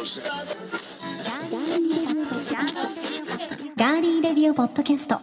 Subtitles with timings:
[0.00, 5.20] ガーリーレディオポッドキャスト。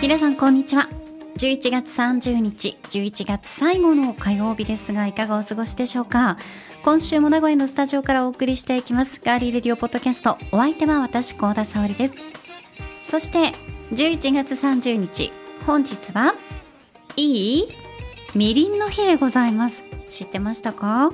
[0.00, 0.99] 皆さんこんにちは。
[1.40, 6.36] 11月30日11月最後の火曜日ですがいかがお過ごしでしょうか？
[6.82, 9.22] 今週も名古屋のスタジオからお送りしていきます。
[9.24, 12.20] ガーリーレディオポッドキャストお相手は私高田沙織です。
[13.02, 13.54] そして
[13.94, 15.32] 11月30日
[15.64, 16.34] 本日は
[17.16, 17.68] いい
[18.34, 19.82] みりんの日でございます。
[20.10, 21.10] 知ってましたか？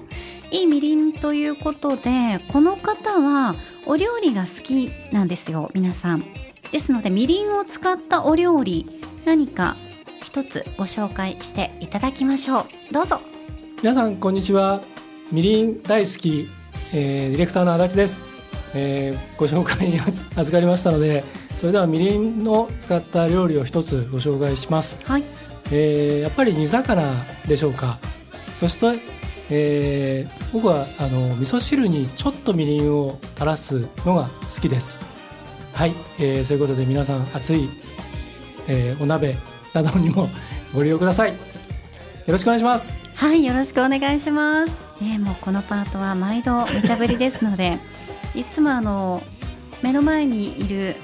[0.50, 3.54] いいみりんということでこの方は
[3.86, 6.24] お料理が好きなんですよ皆さん。
[6.72, 9.76] ですのでみりんを使ったお料理何か
[10.26, 12.92] 一つご紹介していただきましょう。
[12.92, 13.20] どうぞ。
[13.78, 14.80] 皆さんこんにちは。
[15.30, 16.48] みりん大好き、
[16.92, 18.24] えー、ディレクターの足立です、
[18.74, 20.01] えー、ご紹介に
[20.34, 21.23] 預かりましたので
[21.56, 25.23] それではみりんの使った料理を一つご紹介します、はい。
[25.70, 27.14] えー、やっぱり煮魚
[27.46, 27.98] でしょうか。
[28.52, 28.98] そして、
[29.48, 35.01] えー、僕はあの味噌汁にちょっとみりんを垂らすのが好きです。
[35.73, 37.70] はい、えー、そういうことで皆さん熱い、
[38.66, 39.36] えー、お鍋
[39.82, 40.29] などにも
[40.74, 41.30] ご利用ください。
[41.30, 41.37] よ
[42.29, 42.95] ろしくお願いします。
[43.15, 44.73] はいよろしくお願いします。
[45.01, 47.79] ねもうこのパートは毎度無茶ぶりですので
[48.35, 49.23] いつもあの
[49.82, 50.97] 目の前にいる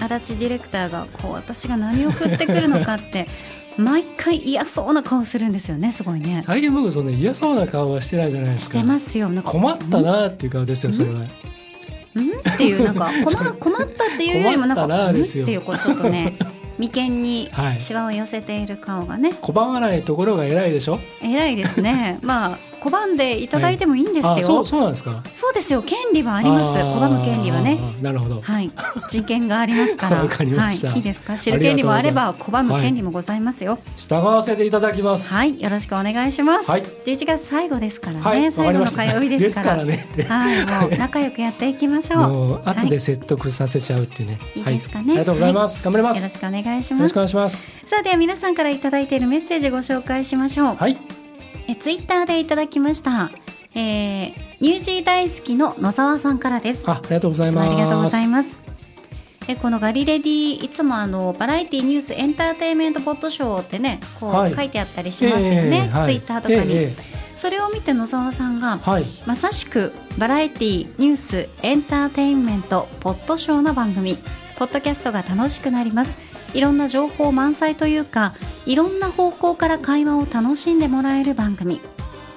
[0.00, 3.26] 足立ディレクターがこう私が何を振ってくるのかって
[3.78, 6.42] 毎回嫌そうな顔するんですよねすごいね。
[6.44, 8.78] 最近僕そんな嫌そうな顔はしてないじゃないですか。
[8.78, 9.28] してますよ。
[9.28, 11.20] なんか困ったなっていう顔ですよそれは。
[11.20, 11.24] ん？
[11.24, 15.20] っていうなんか困困ったっていうよりもなんか うん？
[15.20, 16.36] っていうこうちょっとね
[16.78, 17.80] 眉間にはい。
[17.80, 19.30] シワを寄せている顔がね。
[19.42, 20.98] 拒まないところが偉いでしょ？
[21.22, 22.18] 偉いですね。
[22.22, 25.22] まあ拒んでいただいてもいいんですよ、あそうそうなんですか？
[25.34, 25.82] そうですよ。
[25.82, 26.80] 権利はあります。
[26.80, 27.78] 拒む権利はね。
[28.00, 28.40] なるほど。
[28.40, 28.70] はい。
[29.08, 30.22] 人権がありますから。
[30.22, 30.88] わかりました。
[30.88, 31.36] はい、いいですか？
[31.36, 33.78] 知る権利もあれば拒む権利もございますよ。
[33.96, 35.34] 従わせていただきます。
[35.34, 35.60] はい。
[35.60, 36.82] よろしくお願いします、はい。
[37.04, 39.04] 11月最後ですからね、最後のかりました。
[39.04, 40.08] 火曜日ですからね。
[40.12, 40.66] っ てはい。
[40.82, 42.18] もう仲良くやっていきましょう。
[42.28, 42.90] もう圧はい。
[42.90, 44.60] で説得させちゃうっていうね、い。
[44.60, 45.04] いはいですかね。
[45.08, 46.16] ありがとうございます、頑張ります。
[46.18, 47.02] よよろしくお願いします。
[47.02, 47.68] ろしくお願いします。
[47.84, 51.25] さあでは皆さんからいただいているメッセージご紹介しましょう、はい
[51.68, 53.30] えツイッターでいただきました、
[53.74, 56.88] えー、ニュージー大好きの野沢さんからです。
[56.88, 57.68] あありがとうございます。
[57.68, 58.56] ありがとうございます。
[59.48, 64.54] えこのガリレディいつもあのバラエティニュースエンターテインメントポッドショーってねこう、はい。
[64.54, 66.06] 書いてあったりしますよね、ええはい。
[66.06, 69.04] ツイッターとかに、えええそれを見て野沢さんがえはい。
[69.26, 74.16] まさしくバラエティニュースエンターテインメントポッドショーの番組
[74.58, 76.16] ポッドキャストが楽しくなります
[76.54, 78.32] いろんな情報満載というか
[78.64, 81.80] いろんな方向から会話を楽しんでもらえる番組。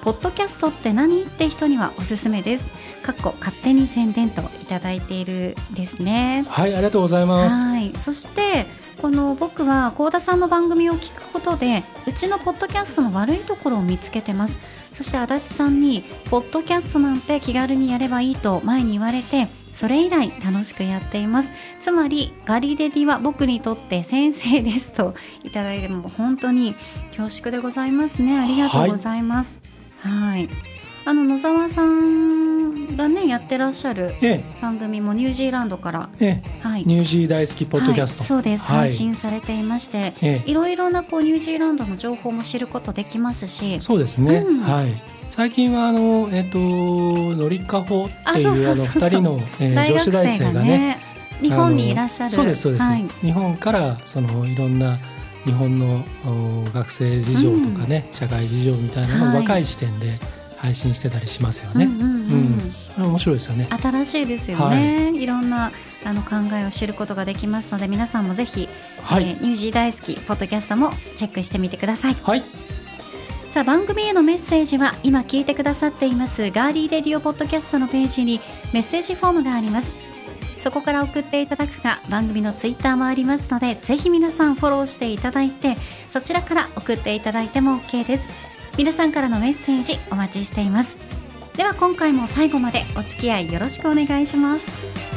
[0.02, 1.22] ポッドキャストって何？
[1.22, 2.64] って人にはおすすめです。
[3.02, 6.44] かっこ勝手に宣伝といただいているですね。
[6.48, 7.56] はいありがとうございます。
[7.56, 7.92] はい。
[7.98, 8.66] そして
[9.02, 14.58] この僕は幸田さんの番組を聞くことでうちのポッドキャストの悪いところを見つけてます。
[14.92, 21.52] そして足立さんにポッドキャストなんて気軽にやればいいと前に言われてそれ以来楽しくやっています。
[21.80, 26.74] つまりガリレディは僕にとって先生ですといただいても本当に
[27.16, 28.38] 恐縮でございますね。
[28.38, 29.58] ありがとうございます。
[30.00, 30.48] はい。
[31.06, 36.60] あの野沢さんがねやってらっしゃるえ番組もニュージーランドからええ。
[36.60, 36.82] はい。
[36.82, 38.78] えニュージー大好きポッドキャスト、はい、そうです、はい。
[38.80, 40.50] 配信されていまして、ええ。
[40.50, 44.60] いろいろなこうニュージーランドの情報も知ることできますしそうですね、うん。
[44.60, 48.86] はい最近はあのえっ、とのりかほっていうあのそうそうそう。
[48.86, 50.98] 二人の、えー女子大学生がね
[51.40, 52.30] 日本にいらっしゃる。
[52.30, 54.98] そうですそうです、はい、日本からそのいろんな
[55.44, 59.36] 日本のお学生事情とかね、社会事情みたいなのはい。
[59.36, 60.18] を若い視点で
[60.58, 61.88] 配信してたりしますよね。
[62.98, 63.68] 面白いですよね。
[63.70, 65.72] 新しいですよね、い、ろんな
[66.04, 68.68] あの考えを知ることができますので皆さんもぜひ、
[69.02, 72.14] はい、えーニュージー大好きポッドキャストもチェックしてみてください。
[72.14, 72.42] はい、
[73.50, 78.38] さあ番組へのメッセージは今聞いてくださっていますガーリーレディオポッドキャストのページに
[78.72, 79.92] メッセージフォームがあります。
[80.56, 85.76] そこから送っていただくか番組のツイッターもありますのでぜひ皆さんフォローしていただいて
[86.10, 88.28] そちらから送っていただいても OK です。
[88.78, 90.96] 皆さんからのメッセージお待ちしています。
[91.56, 95.09] では今回も最後までお付き合いよろしくお願いします。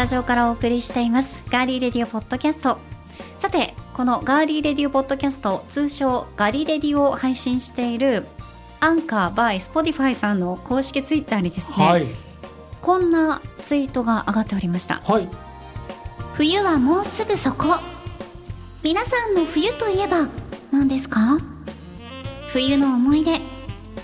[0.00, 1.42] タジオからお送りしています。
[1.50, 2.78] ガーリーレディオポッドキャスト。
[3.36, 8.26] さてここのガーリーレディオポッドキャスト通称ガリレディオを配信している
[8.80, 12.06] Anchor by Spotify さんの公式ツイッターにですね、はい。
[12.80, 15.02] こんなツイートが上がっておりました。
[15.04, 15.28] はい。
[16.32, 17.66] 冬はもうすぐそこ。
[18.82, 20.28] 皆さんの冬といえば
[20.70, 21.36] 何ですか？
[22.54, 23.38] 冬の思い出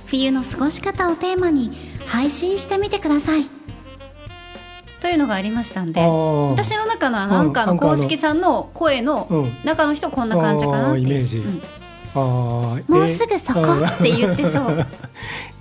[0.05, 1.71] 冬の過ごし方をテーマに
[2.07, 3.47] 配信してみてください
[5.01, 9.57] というのがありましたんで私の中のあのアンカーの公式さんの声のうん。
[9.65, 11.39] 中の人こんな感じかなってイメージ。
[11.39, 11.63] うん。
[12.15, 14.67] あーもうすぐそこえって言ってそう。
[14.69, 14.87] ー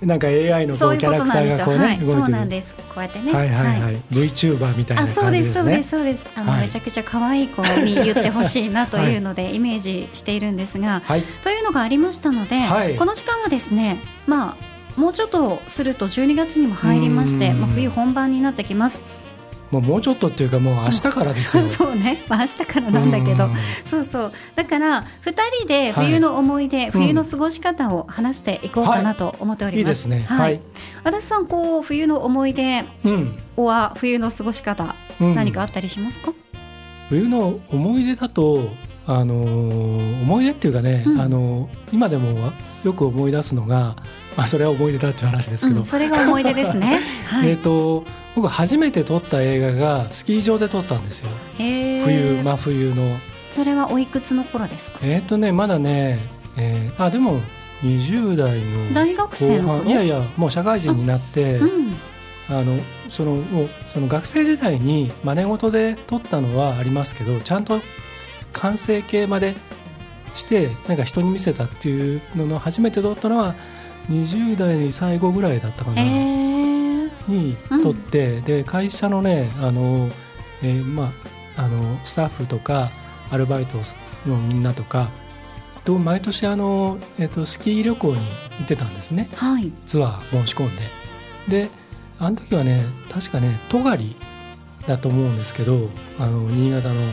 [0.02, 2.74] なんか AI のこそういううキャラクタことなんですよはいそうなんです。
[2.74, 3.32] こうやってね。
[3.32, 3.96] はいはいはい。
[4.10, 6.30] VTuber みたいなあそう感じですそうですそうです。
[6.34, 6.60] あの、はい。
[6.62, 11.22] めちゃくちゃ可愛い子に言ってほしいなというのでイメージしているんですが、はい。
[11.42, 12.96] というのがありましたので、はい。
[12.96, 17.60] この時間はですねまあもうちょっとすると12月にも入りまして、うん。
[17.60, 18.98] まあ、冬本番になってきます
[19.70, 21.66] もうもうちょっとっていうかもう明日からですよ。
[21.68, 23.46] そうね、まあ、明日からなんだけど。
[23.46, 23.54] うん。
[23.84, 24.32] そうそう。
[24.54, 30.24] だから2人で冬の思い出、冬の過ごし方を話していこうかなと思っております、いいですね。
[30.28, 30.38] はい。
[30.38, 30.60] はい。
[31.04, 33.38] 足立さんこう冬の思い出うん。
[33.56, 35.34] は冬の過ごし方、うん。
[35.34, 36.32] 何かあったりしますか？
[37.08, 38.70] 冬の思い出だと
[39.06, 41.20] あのー思い出っていうかね、うん。
[41.20, 42.52] あのー今でも
[42.84, 43.96] よく思い出すのが、
[44.36, 47.00] まあ、それは思い出だっていう話ですけど、うん、それが思い出ですね。
[47.26, 47.50] はい。
[47.50, 48.04] えー、と
[48.34, 53.18] 僕初めて撮った映画がスキー場で撮ったんですよ冬真冬の
[53.48, 54.98] それはおいくつの頃ですか？
[55.02, 56.18] えっ、とねまだね、
[56.58, 57.40] えーあでも
[57.82, 61.96] 20代の大学生のいやいやもう社会人になってうん。
[62.48, 62.78] あの
[63.10, 67.80] そのもうその学生時代に真似事で撮ったのはありますけどちゃんと
[68.52, 69.56] 完成形まで
[70.34, 73.54] してなんか人に見せたっていうのの初めて撮ったのは
[74.08, 80.08] 20代最後ぐらいだったかな、えー、に撮って、で会社のねあの、
[80.62, 81.12] えーま
[81.56, 82.90] あ、あのスタッフとか
[83.30, 83.78] アルバイト
[84.26, 85.10] のみんなとか
[85.84, 88.16] と毎年あの、えー、とスキー旅行に
[88.58, 89.28] 行ってたんですね。
[89.34, 89.72] はい。
[89.86, 90.82] ツアー申し込んで。
[91.48, 91.70] で
[92.18, 94.16] あの時はね確かね戸狩
[94.86, 97.12] だと思うんですけどあの新潟の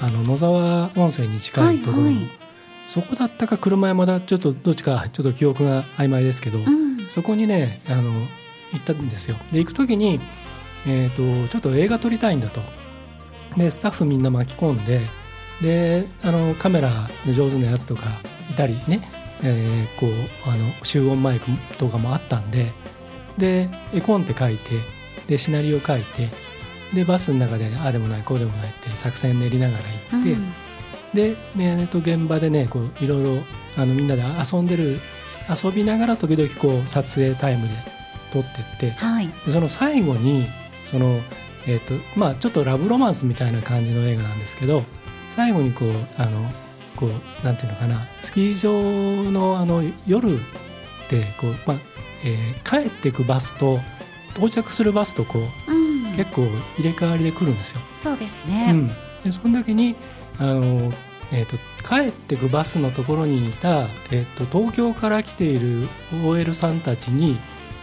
[0.00, 2.43] あの野沢温泉に近いところの、はいはい
[2.86, 7.06] そこだったか車山だちょっとどっちかちょっと記憶が曖昧ですけど、うん。
[7.08, 8.10] そこにねあの
[8.72, 9.36] 行ったんですよ。
[9.52, 10.20] で行く時に、
[10.86, 12.60] えー、とちょっと映画撮りたいんだと。
[13.56, 15.00] でスタッフみんな巻き込んで
[15.62, 16.90] であのカメラ
[17.24, 18.02] で上手なやつとか
[18.50, 19.00] いたりね、
[19.42, 20.10] えーこう
[20.50, 21.46] あの集音マイク
[21.76, 22.72] とかもあったんで
[23.38, 24.70] で絵コンテ書いて
[25.28, 26.30] でシナリオ書いて
[26.92, 30.32] でバスの中でああでもないこうでもないって作戦練りながら行って。
[30.32, 30.63] うん
[31.14, 33.42] で、えーと現場でねこういろいろ
[33.76, 34.22] あのみんなで
[34.52, 35.00] 遊んでる
[35.62, 37.74] 遊びながら時々こう撮影タイムで
[38.32, 39.28] 撮ってってはい。
[39.46, 40.46] でその最後に
[40.84, 41.20] その、
[41.66, 44.82] えーとまあ、ちょっとラブロマンスみたいな感じの映画なんですけど
[45.30, 46.50] 最後にこうあの
[46.96, 48.54] こうなんていうのかなスキー
[49.24, 50.38] 場のあの夜
[51.10, 51.76] でこう、まあ
[52.24, 53.78] えー帰っていくバスと
[54.34, 55.38] 到着するバスとこ
[55.68, 55.74] うう
[56.12, 56.16] ん。
[56.16, 56.42] 結構
[56.78, 57.80] 入れ替わりで来るんですよ。
[57.98, 58.70] そうですうね。
[58.72, 58.88] ん、
[59.24, 59.96] でその時に
[60.38, 60.92] あの、
[61.32, 65.88] えー、と帰ってくバスのところにいた、えー、と東京から来ている
[66.24, 67.38] OL さんたちに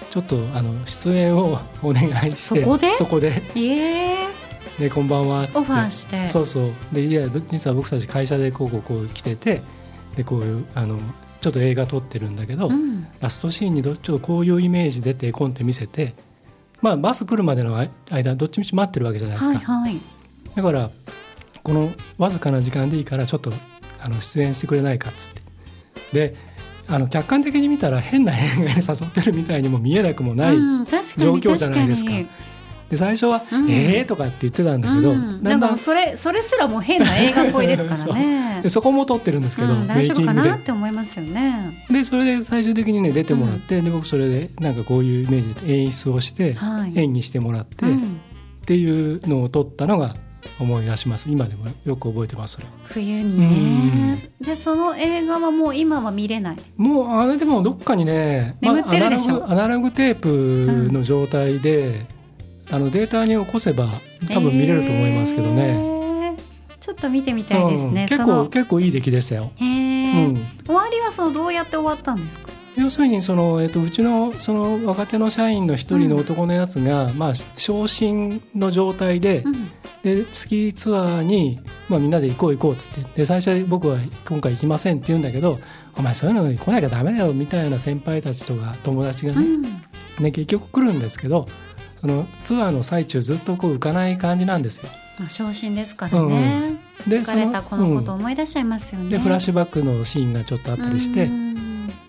[0.09, 2.94] ちょっとあの出演を お願いしてそこで？
[2.94, 4.27] そこでいえ
[4.80, 6.27] で「こんばんは」っつってオファーして。
[6.27, 9.62] そうそうでいや実は僕たち会社でこうこうこう来てて
[10.15, 11.00] でこういうあの
[11.42, 13.07] ちょっと映画撮ってるんだけど、うん。
[13.19, 16.14] ラストシーンにどちょっとこういうイメージでって絵コンテ見せて、
[16.81, 19.57] まあ、バス来るまでの間どっちみち待ってるわけじゃないですか。
[19.57, 20.02] はいはい。
[20.56, 20.92] だから
[21.63, 23.53] このわずかな時間でいいからちょっと
[23.99, 25.41] あの出演してくれないかっつって。
[26.13, 26.35] で
[26.87, 32.11] あの客観的に見たら変な映画に誘ってるみたいにも見えなくもない、状に況じゃないですか。
[32.11, 32.51] 確かに。
[32.91, 33.71] で最初は「うん。
[33.71, 38.59] えー」とかって言ってたんだけど、うん、だんだんそれそれすらもう変な映画っぽいですからね。
[38.63, 38.69] で。
[38.69, 41.85] そこも撮ってるんですけど、うん、大丈夫かなって思いますよね。
[41.89, 46.91] ででそれで最終的にね出てもらって、で僕それでなんかこういうイメージで演出をして、はい。
[46.99, 48.19] 演技してもらって、っうん。
[48.65, 50.18] ていうのを撮ったのが
[50.60, 51.30] 思い出します。
[51.30, 52.68] 今でもよく覚えてますそれ。
[52.83, 54.30] 冬にね。
[54.40, 56.57] でその映画はもう今は見れない？
[56.78, 59.36] もうあれでもどっかにね、まあ眠ってるでしょ？
[59.36, 62.06] アナログアナログテープの状態で、
[62.69, 63.88] あのデータに起こせば
[64.31, 66.38] 多分見れると思いますけどね、えー。
[66.80, 68.04] ちょっと見てみたいですね。
[68.04, 68.07] うん。
[68.07, 70.30] 結構結構いい出来でしたよ、へー。
[70.30, 72.50] うん、終わりはそうどうやって終わったんですか？
[72.78, 79.71] 要するにその、えっと、うちのその若手の社員の一人の男のやつが、まあ昇進の状態で,、うん
[80.04, 83.97] でスキーツアーに、まあ、みんなで行こう行こうっつってで最初僕は
[84.28, 85.59] 今回行きませんって言うんだけど
[85.95, 89.61] お前そういうのに来なきゃダメだよみたいな先輩たちとか友達がね、うん
[90.19, 91.45] ね、結局来るんですけど
[91.99, 94.90] そのツアーの最中ずっとこう浮かない感じなんですよ。
[95.19, 96.80] まあ昇進ですからね。
[97.07, 99.09] で書かれたこのことを思い出しちゃいますよね。
[99.09, 101.50] でフラッシュバックのシーンがちょっとあったりして、うん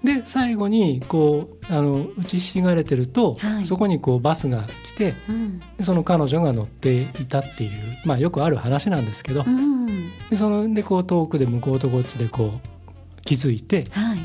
[0.05, 3.67] で最後にこうあの打ちひしがれてると、はい。
[3.67, 5.61] そこにこうバスが来てうん。
[5.77, 10.11] でその彼女が乗っていたっていう、まあ、よくある話なんですけど、うん。
[10.31, 14.19] でそのでこう遠くで向こうとこっちでこう気づいてはい。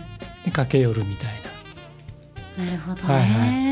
[0.45, 1.29] で駆け寄るみたい
[2.57, 2.71] な。
[2.71, 3.13] るほどね。
[3.13, 3.67] はい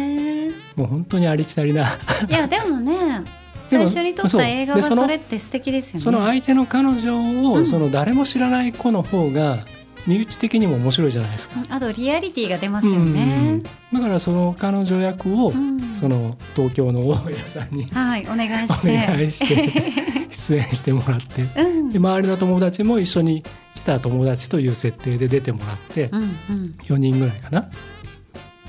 [0.46, 0.46] な
[0.76, 1.88] もう本当にありきたりな。
[2.30, 3.24] いやでもね
[3.68, 6.00] 最初に撮った映画がそうでそのそれって素敵ですよね。
[6.02, 7.66] その相手の彼女を、うん。
[7.66, 9.66] その誰も知らない子の方が
[10.08, 11.64] 身内的にも面白いじゃないですか。
[11.70, 13.62] あとリアリティが出ますよね。
[13.92, 15.96] だからその彼女役を、うん。
[15.96, 19.08] その東京の大家さんにはいお願いおして。
[19.08, 21.44] 願いして 出演してもらって。
[21.62, 21.90] うん。
[21.90, 23.44] で周りの友達も一緒に
[23.74, 26.76] 来た友達という設定で出てもらってうんうん。
[26.84, 27.62] 4人ぐらいかな。
[27.62, 27.68] っ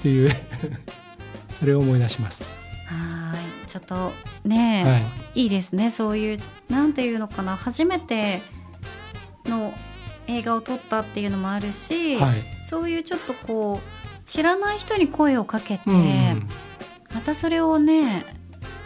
[0.02, 0.30] ていう
[1.54, 2.44] それを思い出します。
[2.86, 3.68] はい。
[3.68, 4.12] ちょっと
[4.44, 4.98] ね、は
[5.34, 5.90] い、い、いですね。
[5.90, 6.38] そういう
[6.68, 7.56] なんていうのかな。
[7.56, 8.40] 初めて
[9.46, 9.72] の
[10.28, 12.42] 映画を撮ったっていうのもあるし、はい。
[12.64, 15.96] そういうちょっとこう知らない人に声をかけて、うん。
[15.96, 16.48] うん
[17.14, 18.26] またそれをね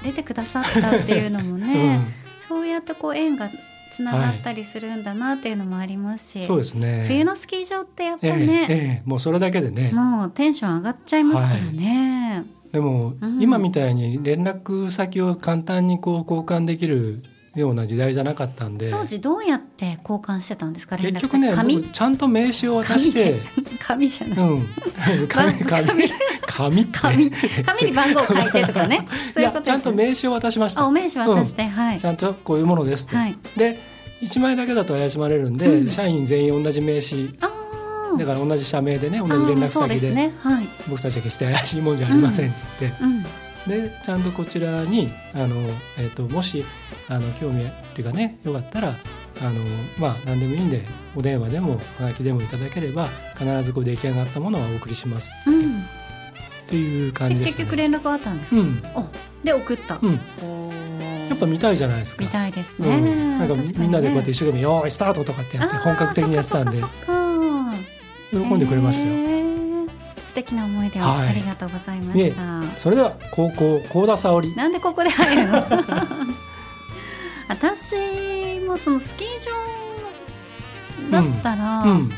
[0.05, 2.01] 出てくださったっていうのもね、
[2.47, 3.51] そうやってこう縁が
[3.91, 7.05] つながったりするんだなっていうのもありますし、うんそうですね。
[7.09, 9.91] 冬のスキー場ってやっぱええね、ええもうそれだけでね。
[9.93, 12.45] もうテンション上がっちゃいますからね。
[12.73, 13.43] でも、うん。
[13.43, 17.23] 今みたいに連絡先を簡単にこう交換できる
[17.55, 18.91] ような時代じゃなかったんで。
[18.91, 20.97] 当時どうやって交換してたんですか？
[20.97, 23.41] 連絡結局ねちゃんと名刺を渡して。
[23.81, 24.69] 紙じゃない、うん。
[25.29, 25.87] 紙紙。
[26.47, 26.87] 紙。
[26.87, 27.25] 紙紙。
[27.25, 29.07] に番号書いてとかね。
[29.35, 30.83] そういうことね、ちゃんと名刺を渡しました。
[30.83, 31.99] あお名刺渡して、はい。
[31.99, 33.37] ちゃんとこういうものですと、はい。
[33.57, 33.79] で
[34.23, 35.91] 1枚だけだと怪しまれるんで、うん。
[35.91, 37.31] 社員全員同じ名刺。
[38.19, 40.33] だから同じ社名でね同じあ連絡ーそうで先ですね。
[40.41, 43.25] はい、僕たちは決して怪しいもんじゃありませんっつって、うん、
[43.67, 45.57] でちゃんとこちらにあの、
[45.99, 46.65] えー、ともし
[47.09, 48.95] あの興味っていうかねよかったら
[49.41, 49.61] あの
[49.99, 50.85] まあ何でもいいんで
[51.17, 55.83] お電話でもはがきでもいただければ必ずこう出来上がったものはお送りしますっつって,、うん、っ
[56.67, 57.47] ていう感でじでね。
[57.53, 58.83] 結局連絡あったんですか、うん。
[58.95, 59.05] お
[59.45, 60.21] で送った、うん、
[61.29, 62.25] やっぱ見たいじゃないですか。
[62.25, 63.63] 見たいですうね、ん、なんかね。
[63.77, 66.83] みんなでこうやって一生懸命「よーいスタート!」とかってやって本格的にやってたんで。
[68.31, 69.50] 喜んでくれましたよ。
[70.31, 71.29] 素敵な思い出をはい。
[71.31, 74.55] ありがとうございました、それでは高校高田沙織。
[74.55, 75.59] なんでここで入るの？
[77.49, 77.97] 私
[78.65, 79.29] もそのスキー
[81.11, 82.11] 場だったら、うん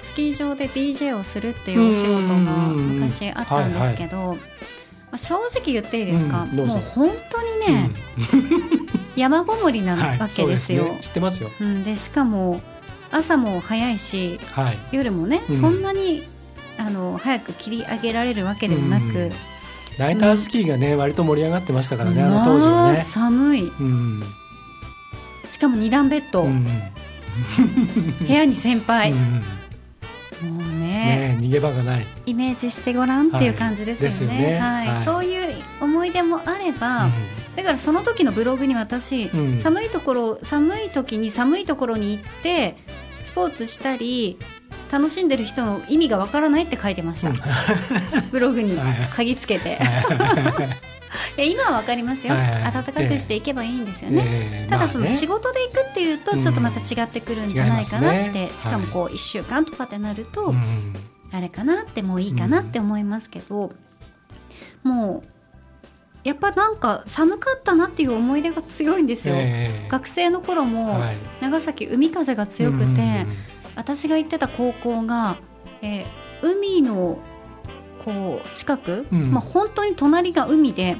[0.00, 4.38] スキー場で DJ をするっていうお仕事が昔あったんですけど、ま
[5.12, 7.90] あ正直言っていいですか、うんもう本当にね、
[9.14, 10.84] 山ごもりなはいわけですよ。
[10.84, 11.50] そうね知ってますよ。
[11.60, 12.62] うん、でしかも
[13.12, 14.78] 朝も早いしはい。
[14.92, 15.60] 夜もね、うん。
[15.60, 16.26] そんなに
[16.80, 19.32] あの早く切り上げられるわけでもなく、うん。
[19.98, 23.04] ナイタースキーがね割と盛り上がってましたからねあの当時はまあね。
[23.06, 23.68] 寒い。
[23.68, 24.22] うん。
[25.48, 26.64] しかも二段ベッド、うん。
[28.26, 29.42] 部屋に先輩、うん。
[30.48, 31.38] もうね。
[31.38, 32.06] ね逃げ場がない。
[32.26, 34.34] イメージしてごらんっていう感じですよね。
[34.34, 34.38] はい。
[34.38, 34.58] ですよね。
[34.58, 34.88] はい。
[34.88, 35.04] はい。
[35.04, 37.12] そういう思い出もあれば、うん。
[37.56, 39.58] だからその時のブログに私、うん。
[39.58, 42.76] 寒いところ寒い時に寒いところに行って
[43.24, 44.38] スポーツしたり
[44.90, 47.32] 楽しんでる人の意味がわからないって書いてました、
[48.32, 48.78] ブログに
[49.12, 49.78] 鍵つけて。
[51.36, 51.40] い。
[51.40, 54.70] や今はわかりますよ、暖かくしていけばいいんですよね、ええ。
[54.70, 60.62] ただその仕事で行くっていうとちょっとまた違ってくるんじゃないかなって、しかもこう1週間とかってなると、うん。
[61.32, 63.72] あれかなってもういいかなって思いますけど、
[64.82, 65.28] もう
[66.24, 69.34] やっぱなんか寒かったなっていう思い出が強いんですよ。
[69.36, 69.88] ええ。
[69.88, 71.16] 学生の頃もはい。
[71.40, 72.96] 長崎海風が強くて、うん
[73.76, 75.38] 私が行ってた高校が、
[75.82, 77.18] えー海の
[78.04, 79.32] こう近く、うん。
[79.32, 80.96] まあ、本当に隣が海で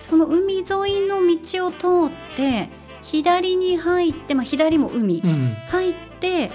[0.00, 0.64] その海沿い
[1.06, 2.68] の道を通って
[3.02, 5.30] 左に入って、まあ、左も海、うん。
[5.30, 6.50] うん入って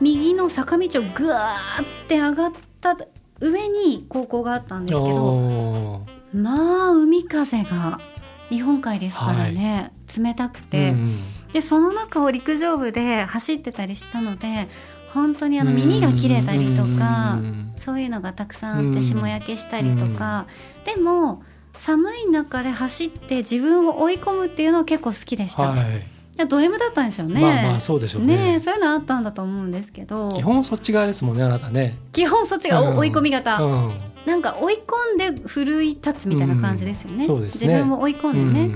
[0.00, 2.96] 右の坂道をぐわーって上がった
[3.40, 8.00] 上に高校があったんですけどまあ海風が
[8.48, 11.18] 日本海ですからね、冷たくて、うん
[11.52, 14.68] でその中を陸上部で走ってたりしたので
[15.12, 17.74] 本当にあの耳が切れたりとか、うん。
[17.78, 20.46] そういうのがたくさんあってうん霜焼けしたりとか、
[20.84, 21.42] でも
[21.74, 25.62] 寒い中で走って自分を追い込むっていうのは結構好きでした。
[25.62, 26.20] はい。
[26.40, 27.40] やド M だったんでしょうね。
[27.40, 28.36] まあまあそうでしょうね。
[28.36, 30.32] ねえそういうのあったんだと思うんですけど。
[30.32, 31.98] 基本そっち側ですもんねあなたね。
[32.12, 32.96] 基本そっちがうん。
[32.98, 33.92] 追い込み型、うん。
[34.26, 34.82] なんか追い
[35.18, 37.26] 込んで奮い立つみたいな感じですよね,、うん。
[37.26, 37.68] そうですね。
[37.68, 38.74] 自分を追い込んでね、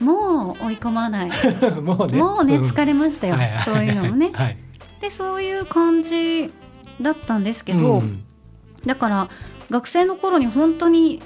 [0.00, 1.30] もう追い込まない。
[1.30, 2.18] う んもうね。
[2.18, 2.64] もうねん。
[2.64, 3.62] 疲れましたよ、はいはい。
[3.64, 4.30] そういうのもね。
[4.34, 4.56] はい。
[5.00, 6.52] でそういう感じ
[7.00, 8.24] だったんですけど、うん。
[8.84, 9.28] だから
[9.70, 11.22] 学生の頃に本当に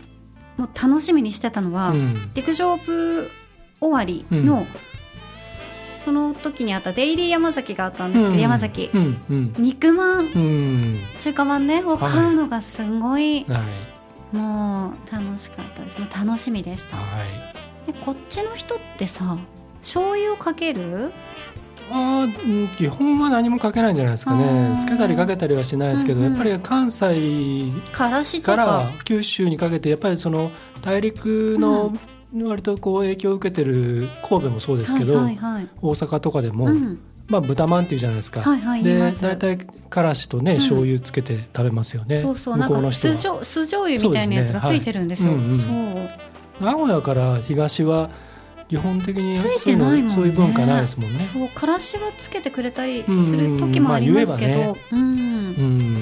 [0.57, 2.31] もう楽しみにしてたのは、うん。
[2.35, 3.31] 陸上部
[3.81, 4.67] 終わりの
[5.99, 8.41] その時にあったデイリー山崎があったんですけど、うん。
[8.41, 8.91] 山崎、
[9.59, 13.59] 肉まん中華まんねを買うのがすごい、は
[14.33, 14.37] い。
[14.37, 15.99] もう楽しかったです。
[16.01, 16.97] もう楽しみでした。
[16.97, 19.39] はいでこっちの人ってさ
[19.81, 21.13] 醤油をかける？
[21.93, 22.29] あ
[22.77, 24.77] 基本は何もかけないんじゃないですかあねー。
[24.77, 27.71] つけたりかけたりはしないですけど、うんうんやっぱり関西
[28.45, 31.93] から九州にかけてやっぱりその大陸の
[32.33, 35.27] 割とこう影響を受けてる神戸もそうですけど、大
[35.83, 37.01] 阪とかでも、うん。
[37.27, 40.57] まあ、豚まんっていうじゃないですか、はいはいで大体からしとね、ん。
[40.57, 42.21] 醤油つけて食べますよね。
[42.21, 43.39] そうそうなんか酢醤
[43.87, 45.31] 油みたいなやつがついてるんですよ。
[45.31, 45.41] そう
[46.61, 48.11] 名古屋から東は
[48.69, 50.15] 基本的についてないもんね。
[50.15, 51.21] そういう文化ないですもんね。
[51.33, 55.05] そうからしはつけてくれたりうんする時もありますけど、まあうんう
[55.63, 55.95] ん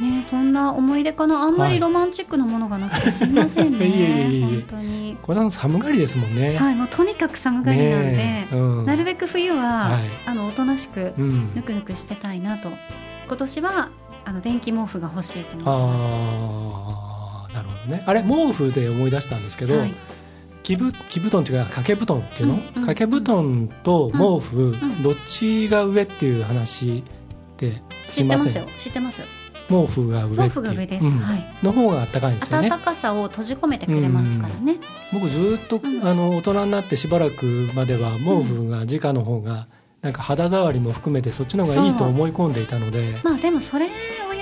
[0.00, 1.36] ねそんな思い出かな。
[1.42, 5.16] あんまりロマンチックなものがなくてすみませんね、 いえいえい本当に。
[5.22, 6.56] これは寒がりですもんね。
[6.58, 8.54] はいもうとにかく寒がりなんで、ねえ。
[8.54, 8.84] うん。
[8.84, 10.02] なるべく冬は、はい。
[10.26, 11.54] あのおとなしくうん。
[11.54, 12.70] ぬくぬくしてたいなと。
[13.26, 13.88] 今年は
[14.26, 17.13] あの電気毛布が欲しいと思ってます
[17.54, 18.02] なるほどね。
[18.04, 19.94] あれ毛布で思い出したんですけど、はい。
[20.64, 25.02] 木ぶ木布団っていうか掛け布団っていうの、うんうん掛け布団と毛布、ん。
[25.02, 28.68] どっちが上っていう話って知ってますんよ。
[28.76, 29.20] 知ってます。
[29.20, 29.26] よ
[29.68, 31.18] 毛布が上毛布が上です、うん。
[31.18, 31.56] はい。
[31.62, 32.68] の方が暖かいんですよね。
[32.68, 34.76] 暖かさを閉じ込めてくれますからね、
[35.12, 36.06] 僕ずっと、うん。
[36.06, 39.68] あの大人になってしばらくまでは毛布が直の方が
[40.02, 43.18] なんか肌触りも含めてそっちの方がいいと思い込んでいたので。
[43.22, 44.33] まあでもそれを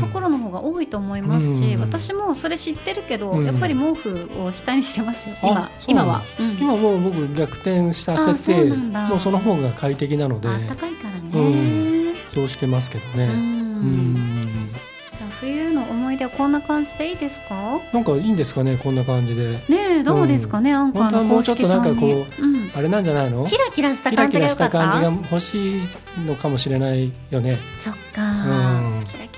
[0.00, 1.80] ところの方が多いと思いますし、うん。
[1.80, 3.46] 私もそれ知ってるけど、うん。
[3.46, 5.70] やっぱり毛布を下にしてますよあ今。
[5.88, 6.58] 今は、うん。
[6.58, 9.08] 今もう僕逆転したあ設定そうなんだ。
[9.08, 12.14] もうその方が快適なのであったかいからね、うん。
[12.34, 13.24] そうしてますけどね。
[13.24, 13.30] うん。
[13.30, 14.70] うん。
[15.14, 17.80] じゃあ冬の思い出はこんな感じでいいですか？
[17.92, 19.52] なんかいいんですかねこんな感じで。
[19.68, 21.86] ねえどうですかね、アンカーの公もうちょっと式さんに。
[21.86, 23.44] なんかこうん、あれなんじゃないの？
[23.46, 25.80] キラキラした感じが欲しい
[26.26, 27.58] のかもしれないよね。
[27.76, 29.04] そっか、うん。
[29.04, 29.37] キラキ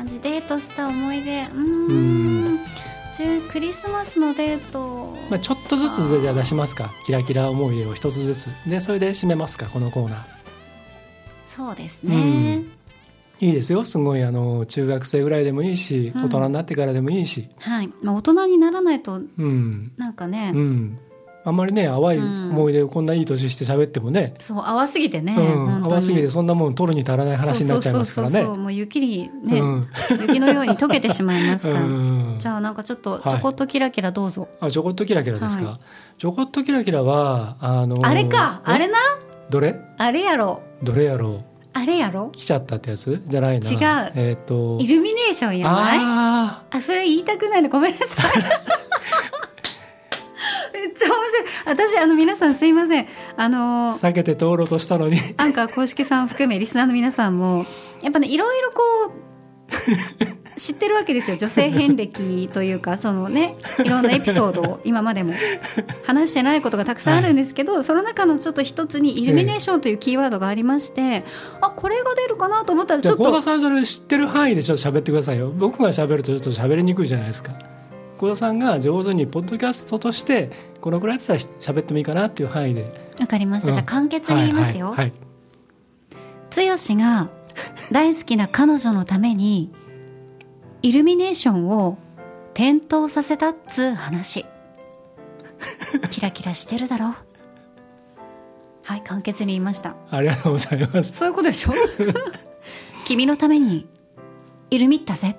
[0.00, 1.42] 感じデートした思い出。
[1.54, 2.58] うん。
[3.52, 6.90] クリスマスのデート、まあ、ちょっとずつでじゃあ出しますか。
[7.04, 8.48] キラキラ思い出を一つずつ。
[8.66, 9.66] でそれで締めますか。
[9.66, 10.22] このコーナー。
[11.46, 12.62] そうですね、
[13.40, 13.84] いいですよ。
[13.84, 16.24] すごいあの中学生ぐらいでもいいし、うん。
[16.24, 17.50] 大人になってからでもいいし。
[17.58, 19.92] はい、まあ、大人にならないとうん。
[19.98, 20.98] なんかね、うん
[21.42, 28.32] あんまりね淡い思い出をこんないい年して喋ってもね、そう淡すぎてね、うん、淡すぎてそんなもん取るに足らない話になっちゃいますからね。
[28.34, 29.88] そうそうそうそうもう雪にね、うん。
[30.22, 32.36] 雪のように溶けてしまいますから、うん。
[32.38, 33.30] じゃあなんかちょっとはい。
[33.30, 35.80] ちょこっとキラキラどうぞ、あちょこっとキラキラですか、は
[36.18, 38.60] ちょこっとキラキラはあのあれか。
[38.64, 38.98] あれな？
[39.48, 39.80] どれ？
[39.98, 40.62] あれやろ。
[40.82, 41.44] どれやろう？
[41.72, 42.30] あれやろ？
[42.32, 43.70] 来ちゃったってやつじゃないな。
[43.70, 43.78] 違う。
[44.14, 44.76] えっ、と。
[44.80, 45.98] イルミネーションやない。
[46.00, 47.68] ああそれ言いたくないの。
[47.68, 48.36] ごめんなさい。
[48.36, 48.42] め
[50.86, 51.44] っちゃ面白い。
[51.66, 53.06] 私あの皆さんすいません。
[53.36, 55.18] あのあ避けて通ろうとしたのに。
[55.36, 57.66] アンカー公式さん含めリスナーの皆さんも
[58.02, 59.30] やっぱねいろいろこう
[60.58, 61.36] 知ってるわけですよ。
[61.36, 65.32] 女性遍歴というかそのねいろんなエピソードを今までも
[66.06, 71.24] 話してないことがたくさんあるんですけど、その中のちょっと一つにイルミネーションというキーワードがありまして、
[71.60, 75.50] あこれが出るかなと思ったらちょっと田さんそれ知ってる範囲でちょっと喋ってくださいよ。
[75.50, 77.52] 僕が喋るとちょっと喋りにくいじゃないですか
[78.20, 80.50] 幸田さんが上手にポッドキャストとして
[80.82, 83.10] このくらいだったら喋ってもいいかなっていう範囲で。
[83.18, 83.74] わかりました、うん。
[83.74, 84.88] じゃあ簡潔に言いますよ。
[84.88, 85.12] はいはい
[86.52, 86.64] 剛
[86.96, 87.30] が
[87.92, 89.72] 大好きな彼女のために
[90.82, 91.96] イルミネーションを
[92.54, 94.44] 点灯させたっつう話。
[96.10, 97.14] キラキラしてるだろ。
[98.84, 99.94] はい簡潔に言いました。
[100.10, 101.12] ありがとうございます。
[101.16, 101.72] そういうことでしょ？
[103.06, 103.86] 君のために
[104.70, 105.36] イルミったぜ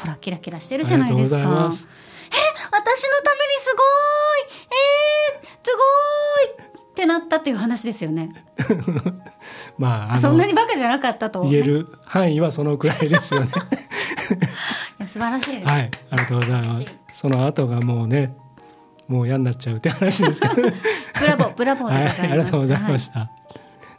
[0.00, 1.36] ほらキラキラしてるじゃないですか。
[1.36, 1.88] ありがとうございます。
[2.30, 4.60] 私のためにすごい。
[4.70, 5.76] えー、す
[6.58, 6.70] ごい。
[6.90, 8.34] ってなったっていう話ですよね。
[9.78, 13.48] まあそんなにバカじゃなかったと、ね、言える範囲はそのくらいですよね。
[14.98, 16.84] いや素晴らしいです、はいありがとうございます。
[17.12, 18.36] その後がもうね
[19.08, 20.54] もう嫌になっちゃうって話ですけど。
[21.20, 23.30] ブラボーブラボーではいございます、ありがとうございまはした、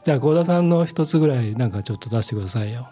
[0.03, 2.89] じゃあ幸田さんの一つぐらいなんかちょっと出してくださいよ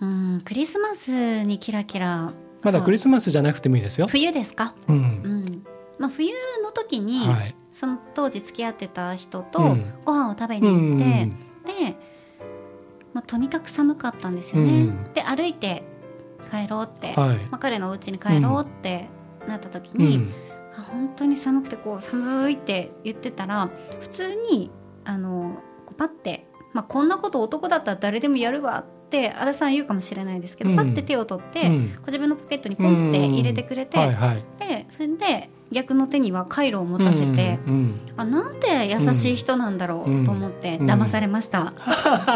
[0.00, 2.32] うんクリスマスにキラキラ。
[2.62, 4.06] まだクリススマスじゃなくてもいいですよ。
[4.06, 4.74] 冬ですか？
[4.88, 4.98] ううん。
[4.98, 5.66] ん
[5.98, 6.32] まあ冬
[6.62, 7.54] の時に、はい。
[7.72, 9.94] その当時付き合ってた人うとん。
[10.04, 11.28] ご飯を食べうに行って、ん。
[11.28, 11.34] で、
[13.12, 15.12] まあ、とにかく寒かったんですよね、うん。
[15.12, 15.82] で歩いて
[16.50, 17.36] 帰ろうって、はい。
[17.50, 19.08] まあ、彼のお家に帰ろうって
[19.48, 20.32] なった時うに、ん。
[20.76, 23.68] あ本当に寒くてこう寒いって言ってたら
[24.00, 24.70] 普通に
[25.04, 30.76] あのこうパッて、まあ、こんなこと男だったら誰でもやるわって足田さん言うかもしれないですけど、うん。
[30.76, 31.92] パッて手を取って、うん。
[32.06, 34.42] 自分のポケットにポンって入れてくれて、はいはい。
[34.58, 40.90] でそれで逆の手にはカイロを持たせて、うんうんあなんて優しい人なんだろうと思ってうん。
[40.90, 41.72] 騙されました、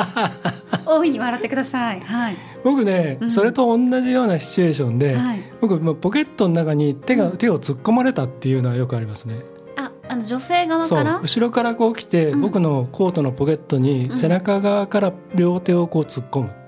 [0.87, 2.01] 大いに笑ってください。
[2.01, 3.31] はい、僕ね、うん。
[3.31, 7.37] それと同じようなシチュエーションで、はい、僕ポケットの中に手が、うん。
[7.37, 9.41] 手を突っ込まれたっていうのはよくありますね。
[9.77, 11.19] ああの女性側から？
[11.21, 12.41] 後ろからこう来て、うん。
[12.41, 14.17] 僕のコートのポケットにうん。
[14.17, 16.51] 背中側から両手をこう突っ込む。
[16.51, 16.64] あ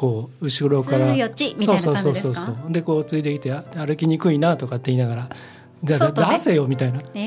[0.00, 2.72] こう後ろあから通よちみたいな感じですそうそうそうかそう。
[2.72, 5.30] でこうついてきてあ歩きにくいなとかって言いながら
[5.84, 7.02] じゃあ出せよみたいな。
[7.12, 7.18] え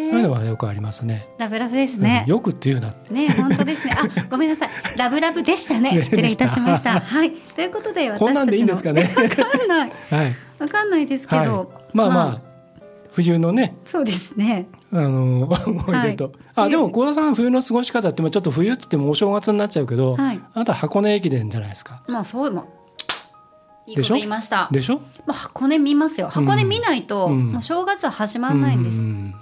[0.00, 1.30] ー、そういうのはよくありますね。
[1.38, 2.24] ラブラブですね。
[2.26, 3.94] うん、よくっていうなね本当ですね。
[3.96, 4.68] あ ごめんなさい。
[4.98, 5.92] ラブラブでしたね。
[5.92, 6.92] ね失礼いたしました。
[6.92, 7.30] ではい。
[7.30, 9.04] ということで私たちのこんなんでいいんですかね。
[9.16, 9.92] わかんない。
[10.10, 12.47] はい、わかんないですけど、はい、まあまあ、
[13.22, 13.76] 冬のね。
[13.84, 14.68] そうですね。
[14.92, 20.40] あの思い出と、あでも幸田さん冬の過ごし方ってまあちょっと冬っつってもお正月になっちゃうけど、はい。
[20.54, 22.02] あなた箱根駅伝じゃないですか。
[22.06, 22.72] まあそうも
[23.88, 24.14] いいでしょ？
[24.14, 24.68] こと言いました。
[24.70, 25.00] でしょ？
[25.26, 26.28] まあ、箱根見ますよ。
[26.28, 27.52] 箱根見ないと、うん。
[27.52, 29.34] もう正月は始まらないんです、うん。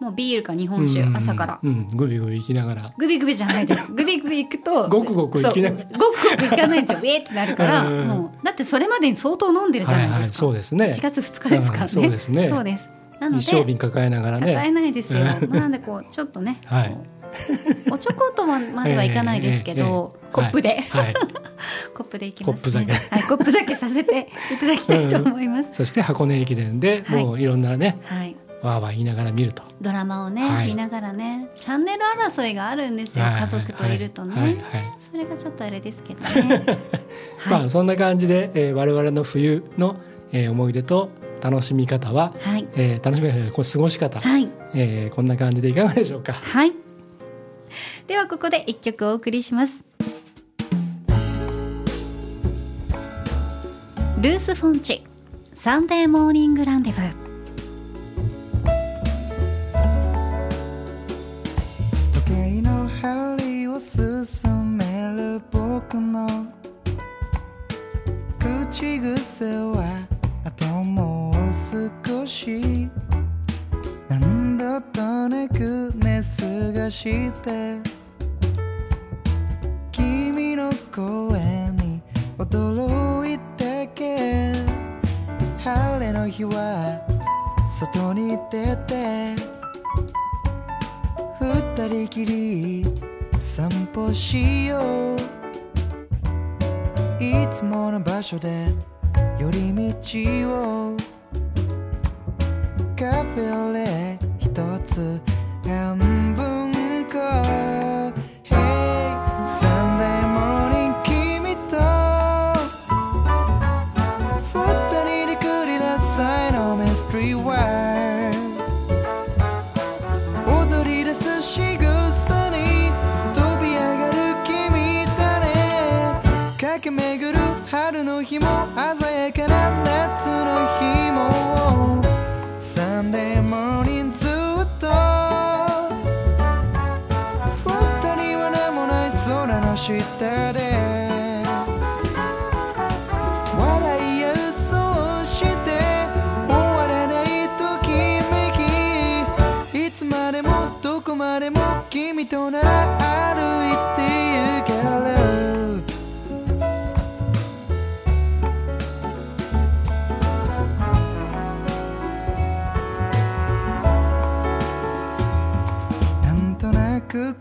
[0.00, 1.16] もうビールか日本酒、うん。
[1.16, 1.60] 朝から。
[1.62, 2.92] うん、グビグビ行きながら。
[2.98, 3.86] グビグビじゃないです。
[3.92, 5.84] グビグビ行くとごくごく行きながら。
[5.92, 7.12] ごくごく行かないんですよ。
[7.12, 8.08] ウェーってなるから、うん。
[8.08, 10.86] もうだってそれまでに相当飲んでるじゃないですか、はいはい、そうですね。
[10.86, 12.48] 1月2日ですからね、うんそうですね。
[12.48, 12.88] そうです
[13.22, 16.98] なので一升瓶抱えながら抱えねないですよ、まあなんでこうちょっとね、 はい。
[17.90, 21.14] おちょことままではいかないですけど、コップで、はい、
[21.94, 23.14] コップでいきます、ね、コップ酒。
[23.14, 27.24] はい、コップ酒させていただきたいと思います、そして箱根駅伝ではい。
[27.24, 28.36] もういろんなね、はい。
[28.60, 29.62] わーわー言いながら見ると。
[29.80, 30.66] ドラマをね、はい。
[30.66, 33.34] 見ながらねチャンネル争いがあるんですよ、はい。
[33.36, 34.44] 家族といるとね、はい。
[34.44, 34.56] はい。
[35.10, 36.64] それがちょっとあれですけどね。
[37.38, 39.96] はい、まあそんな感じで、えー、我々の冬の、
[40.32, 41.10] えー思い出と
[41.42, 42.68] 楽しみ方は、はい。
[42.74, 44.48] えー楽しみ方こう過ごし方、はい。
[44.74, 46.32] えーこんな感じでいかがでしょうか。
[46.32, 46.72] はい。
[48.06, 49.84] ではここで一曲お送りします。
[54.20, 55.04] ルース・フォンチ
[55.52, 57.12] サンデーモーニングランデブー。
[62.12, 64.84] 時計の針を進め
[65.16, 66.46] る僕の
[68.38, 69.11] 口癖
[77.02, 77.80] して。
[79.90, 81.40] 君の声
[81.72, 82.00] に
[82.38, 84.52] 驚いたけ。
[85.58, 87.00] 晴れの日は
[87.80, 89.34] 外に出て。
[91.40, 92.84] 二人きり
[93.36, 95.18] 散歩しよう。
[97.20, 98.68] いつもの場所で
[99.40, 100.81] 寄り道を。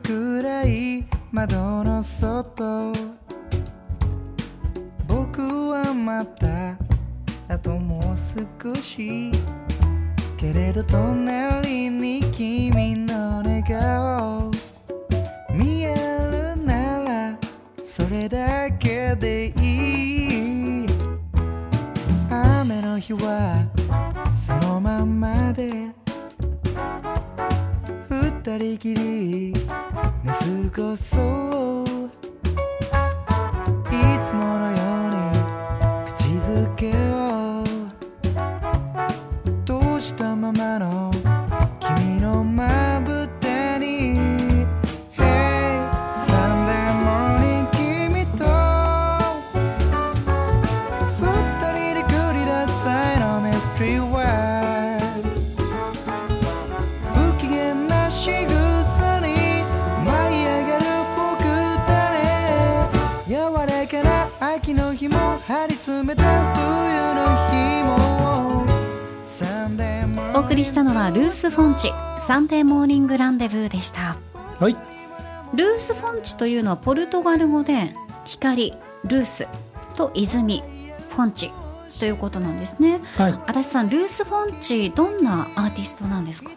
[0.03, 2.91] 暗い窓の外
[5.07, 6.77] 僕はまた
[7.47, 9.31] あともう少し
[10.37, 13.00] けれど隣に君の
[19.15, 20.85] でいい
[22.29, 23.67] 雨の日は
[24.47, 25.91] そのままで
[28.09, 29.53] 二人きり
[30.23, 30.31] 寝
[30.73, 32.11] 過ごそう。
[33.91, 33.93] い
[34.25, 34.80] つものよ
[70.35, 74.17] お送りしたのはルース・フォンチサンデーモーニングランデブーでした。
[74.59, 74.75] はい。
[75.53, 77.95] ルース・フォンチというのはポルトガル語で
[78.25, 78.73] 光
[79.05, 79.47] ルース
[79.95, 80.61] と泉
[81.11, 81.53] フォンチ
[81.99, 82.99] ということなんですね。
[83.17, 83.33] はい。
[83.47, 86.51] 足立さんルース・フォンチどんなアーティストなんですか？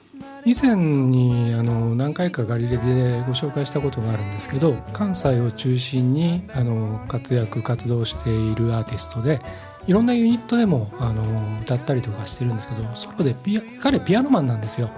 [0.46, 9.40] 以前にあの何回かガリレでご紹介したことがあるんですけど関西を中心にあの活躍活動しているアーティストで
[9.87, 11.22] いろんなユニットでもあの
[11.62, 14.90] 歌ったりとかしてるんですけどソロでピア彼ピアノマンなんですよ。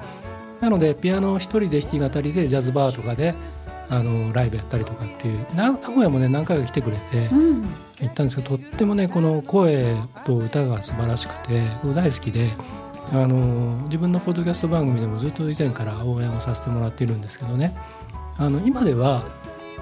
[0.61, 3.35] なのでピアノを一人で弾き語りでジャズバーとかで
[3.89, 7.65] あのライブやったりとかっていうな名古屋もね何回か来てくれてうん。
[8.01, 12.51] 行ったんですけどとってもねこの声と歌が素晴らしくて僕大好きで
[13.13, 17.77] あの自分のポッドキャスト番組でもずっと以前から応援をさせてもらっているんですけどね。
[18.39, 19.25] あの今では、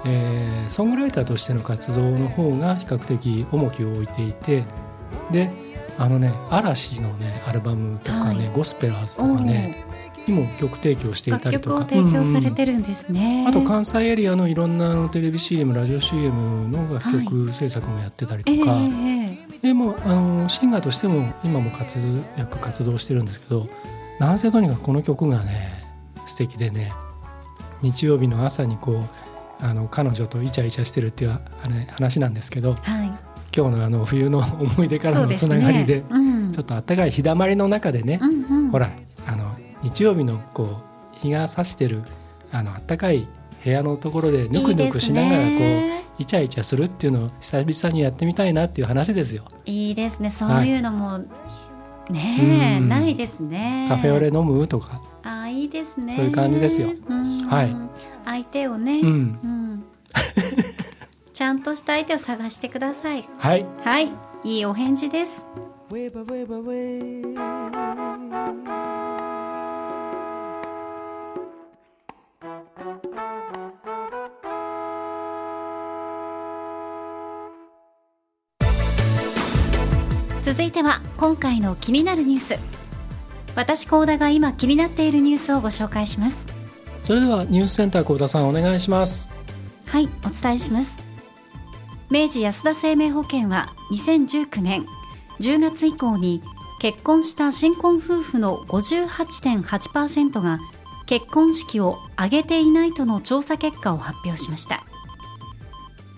[0.05, 4.65] えーソングライターとしての活動の方が比較的重きを置いていて
[5.31, 5.51] で
[5.97, 8.55] あのね嵐のねアルバムとかね、はい。
[8.55, 9.85] ゴスペラーズとかね
[10.27, 11.85] にも曲提供していた楽りとか。
[11.85, 19.24] 曲を提供されうんてるんですね、あと関西エリアのいろんなテレビ CM ラジオ CM の楽曲制作もやってたりとええか、ええ
[19.61, 21.97] でもあのシンガーとしても今も活
[22.37, 23.67] 躍活動してるんですけど
[24.19, 25.85] なんせとにかくこの曲がね
[26.25, 26.93] 素敵でね
[27.81, 29.03] 日曜日の朝にこ
[29.61, 33.11] うあの彼女とイチャイチャしてるっていうあれ話なんですけどはい。
[33.57, 36.51] 今日のあの冬の思い出からのつながりでねうん。
[36.51, 38.71] ちょっとあったかい日だまりの中でね、うんうん。
[38.71, 38.91] ほら
[39.25, 40.81] あの日曜日のこ
[41.15, 42.03] う日が差してる
[42.51, 43.27] あのたかい
[43.63, 49.43] 部屋のところでぬくぬくしながらこういいイチャイチャするっていうのを久々にやってみたいなっていう話ですよ。
[49.65, 50.29] いいですね。
[50.29, 51.19] そういうのも、
[52.09, 52.89] ねえうん。
[52.89, 53.87] ないですね。
[53.89, 54.67] カフェオレ飲む？
[54.67, 56.15] とか、あーいいですね。
[56.15, 56.89] そういう感じですよ。
[57.07, 57.47] うん。
[57.47, 57.75] はい
[58.25, 59.11] 相手をね、うん、う
[59.47, 59.83] ん。
[61.33, 63.27] ちゃんとした相手を探してください。
[63.37, 63.65] はい。
[63.83, 64.09] はい。
[64.43, 65.43] いいお返事です
[80.45, 82.59] 続いては今回の気になるニュース。
[83.55, 86.45] 私高田が今気になっているニュースをご紹介します。
[87.03, 89.31] それではニュースセンター幸田さんお願いします。
[89.87, 90.91] はいお伝えします。
[92.11, 94.85] 明治安田生命保険は2019年
[95.39, 96.43] 10月以降に
[96.79, 100.59] 結婚した新婚夫婦の58.8%が
[101.07, 104.83] 結婚式を挙げていないとの調査結果を発表しました。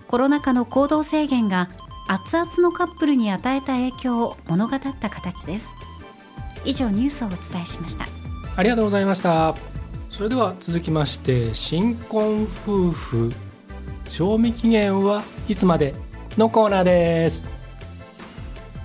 [0.06, 1.70] コロナ禍の行動制限が
[2.08, 5.68] 熱々のカップルに与えた影響を物語った形です。
[6.64, 8.06] 以上ニュースをお伝えしました。
[8.56, 9.54] ありがとうございました。
[10.10, 13.32] それでは続きまして新婚夫婦
[14.08, 15.94] 賞味期限はいつまで
[16.36, 17.46] のコーナーです。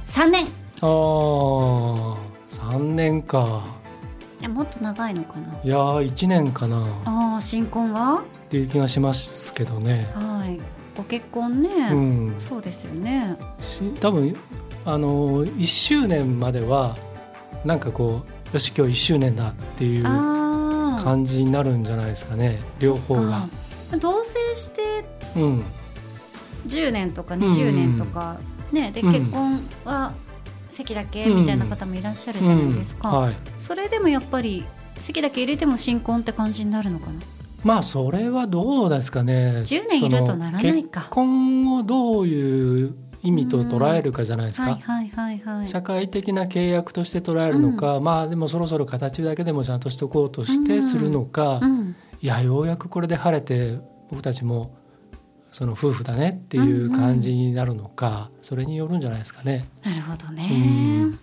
[0.05, 0.47] 3年。
[0.81, 2.17] あー
[2.49, 3.63] 3年か。
[4.41, 5.57] いやもっと長いのかな？
[5.63, 6.86] いやー1年かな。
[7.05, 8.21] ああ新婚は？
[8.21, 10.12] っていう気がしますけどね。
[10.13, 10.59] はい
[10.95, 12.36] ご結婚ね、うん。
[12.39, 13.36] そうですよね。
[13.60, 14.36] し多分
[14.86, 16.97] あの1周年までは
[17.65, 23.38] なんかこうよし今日1周年だっていう感じになるんじゃないですかね両方が。
[23.38, 23.97] あ。
[23.97, 25.63] 同棲してうん。
[26.67, 28.38] 10年とかうんうん20年とか、
[28.71, 29.12] ねでうん。
[29.12, 30.13] 結婚は
[30.69, 33.23] 席だけうんみたいな方もいらっしゃるじゃないですか、うん。
[33.25, 34.65] はい、それでもやっぱり
[34.97, 37.21] 席だけ入れても新婚って感じになるのかな？
[37.63, 39.62] まあそれはどうですかね。
[39.63, 40.62] 10年いるとならないか。
[40.62, 44.78] その結婚をどういう意味と捉えるかじゃないですか、
[45.65, 54.73] 社会的な契約として捉えるのか、まあでもそろそろ形だけでもちゃんとしとこうとしてするのか、うんいやようやくこれで晴れて僕たちも
[55.52, 59.65] その夫婦だねっていう感じになるのか、それによるんじゃないですかね。
[59.84, 60.47] なるほどうね
[61.04, 61.19] ん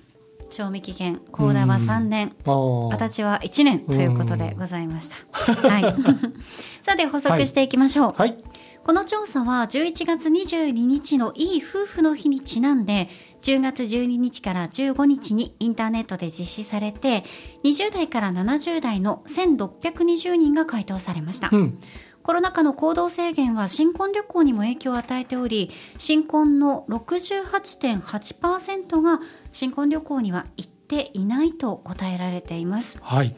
[0.51, 5.17] 賞味期限コーダは3年あー私は1年ということでございました。
[5.69, 5.95] はい。
[6.83, 8.15] さて補足していきましょう。
[8.17, 8.37] はい
[8.83, 13.11] この調査は11月22日のいい夫婦の日にちなんで
[13.43, 17.23] 10月12日から15日にインターネットで実施されて
[17.63, 21.51] 20代から70代の1620人が回答されました。
[21.53, 21.79] うん
[22.23, 29.21] コロナ禍の行動制限は新婚旅行にも影響を与えており新婚の68.8%が
[29.53, 32.99] 新婚旅行には行っていないと答えられています。
[33.01, 33.35] はい。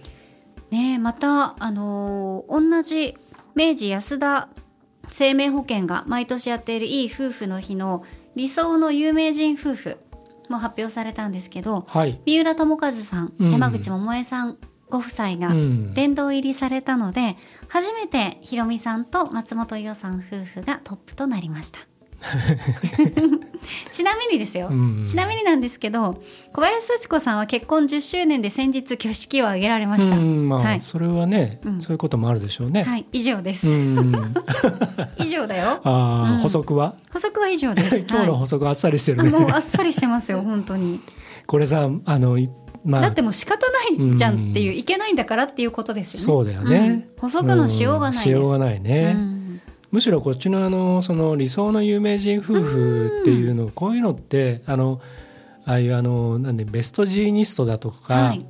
[0.71, 3.17] ねえまた、あのー同じ
[3.55, 4.49] 明治安田
[5.11, 9.99] 生命保険が毎年やっているいい夫婦の日の理想の有名人夫婦
[10.49, 12.21] も発表されたんですけどはい。
[12.25, 13.51] 三浦友和さん、うん。
[13.51, 14.57] 山口百恵さん
[14.89, 15.95] ご夫妻がうん。
[15.95, 17.37] 殿堂入りされたので、
[17.69, 21.81] 初めてひろみさんと松本伊代さん夫婦がトップとなりました
[23.91, 30.81] ちななみにですよ、うんちなみになんですけど小林幸子さんは結婚10周年で先日挙式を挙げられました、うんまあ、はい。
[30.81, 31.83] それはね、うん。
[31.83, 32.83] そういうこともあるでしょうね。
[32.83, 34.13] はい以上です、うん、
[35.19, 35.81] 以上だよ。
[35.85, 36.39] ああ、うん。
[36.39, 36.95] 補足は？
[37.11, 38.05] 補足は以上です。
[38.09, 39.31] 今日の補足はあっさりしてるね。
[39.31, 41.01] はいもうあっさりしてますよ本当に。
[41.47, 42.49] これさあのい
[42.85, 43.01] まあ。
[43.01, 43.67] だってもう仕方
[43.99, 46.25] ないじゃんっていう、いけないんだからっていうことですよね。
[46.27, 47.21] そうだよね、うん。
[47.21, 49.32] 補足のしようがないしようがないね、うん
[49.93, 55.01] むしろこっちのあのその理想の有名人夫婦っていうの、こういうのってあの
[55.65, 58.45] ああいうあのなんでベストジーニストだとか、はい。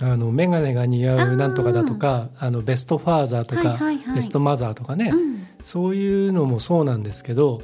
[0.00, 4.16] あの眼鏡が似合うなんとかだとかあのベストファーザーとか、はいはいはい。
[4.16, 5.46] ベストマザーとかね、うん。
[5.62, 7.62] そういうのもそうなんですけど、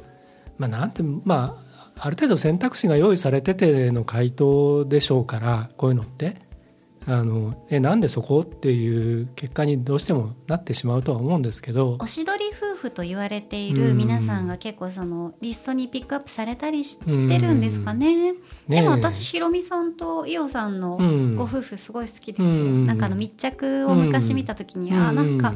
[0.57, 1.61] まあ、なんてま
[1.95, 6.35] あある程度選択肢が用意されてての回答でしょうからこういうのって
[7.07, 8.41] あのえなんでそこ？
[8.41, 11.97] っていう結果にどうしてもなってしまうとは思うんですけど。
[11.99, 18.33] おしどり夫婦と言われている皆さんが結構そのリストにピックアップされたりしてるんですかね。
[18.33, 21.35] ねえでも私ひろみさんと伊代さんのうん。
[21.35, 22.47] ご夫婦すごい好きですよ。
[22.47, 22.85] うん。
[22.85, 25.55] なんかあの密着を昔見た時に、あーなんか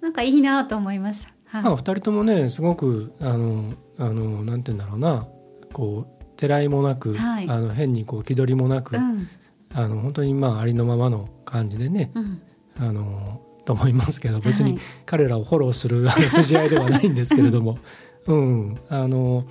[0.00, 1.32] なんかいいなと思いました。
[1.46, 1.62] はい。
[1.64, 5.26] まあ、お二人ともねすごくあのあのなんて言うんだろうな。
[5.72, 7.48] こうてらいもなく、はい。
[7.48, 9.28] あの変にこう気取りもなく、うん
[9.74, 12.42] あの本当にまあありのままの感じでねうん。
[12.78, 17.78] あのと思いますけど 別にはい彼らをフォローする あの筋合いではないんですけれども、
[18.26, 19.44] うん、あの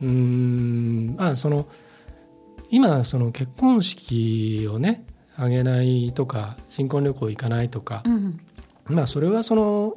[0.00, 1.66] うーんまあその
[2.70, 5.04] 今その結婚式をね
[5.36, 8.40] あげないとか新婚旅行行かないとかう、ん。
[8.86, 9.96] まあそれはその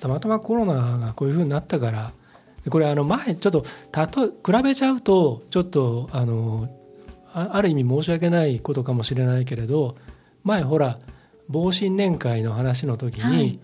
[0.00, 2.12] たまたまコロナがこういうふうになったから
[2.64, 6.68] でこれあの前ちょっとたと比べちゃうとちょっとあの
[7.34, 9.96] あある意味申し訳ないことかもしれないけれど
[10.44, 10.98] 前ほら
[11.48, 13.60] 防新年会の話の時に、はい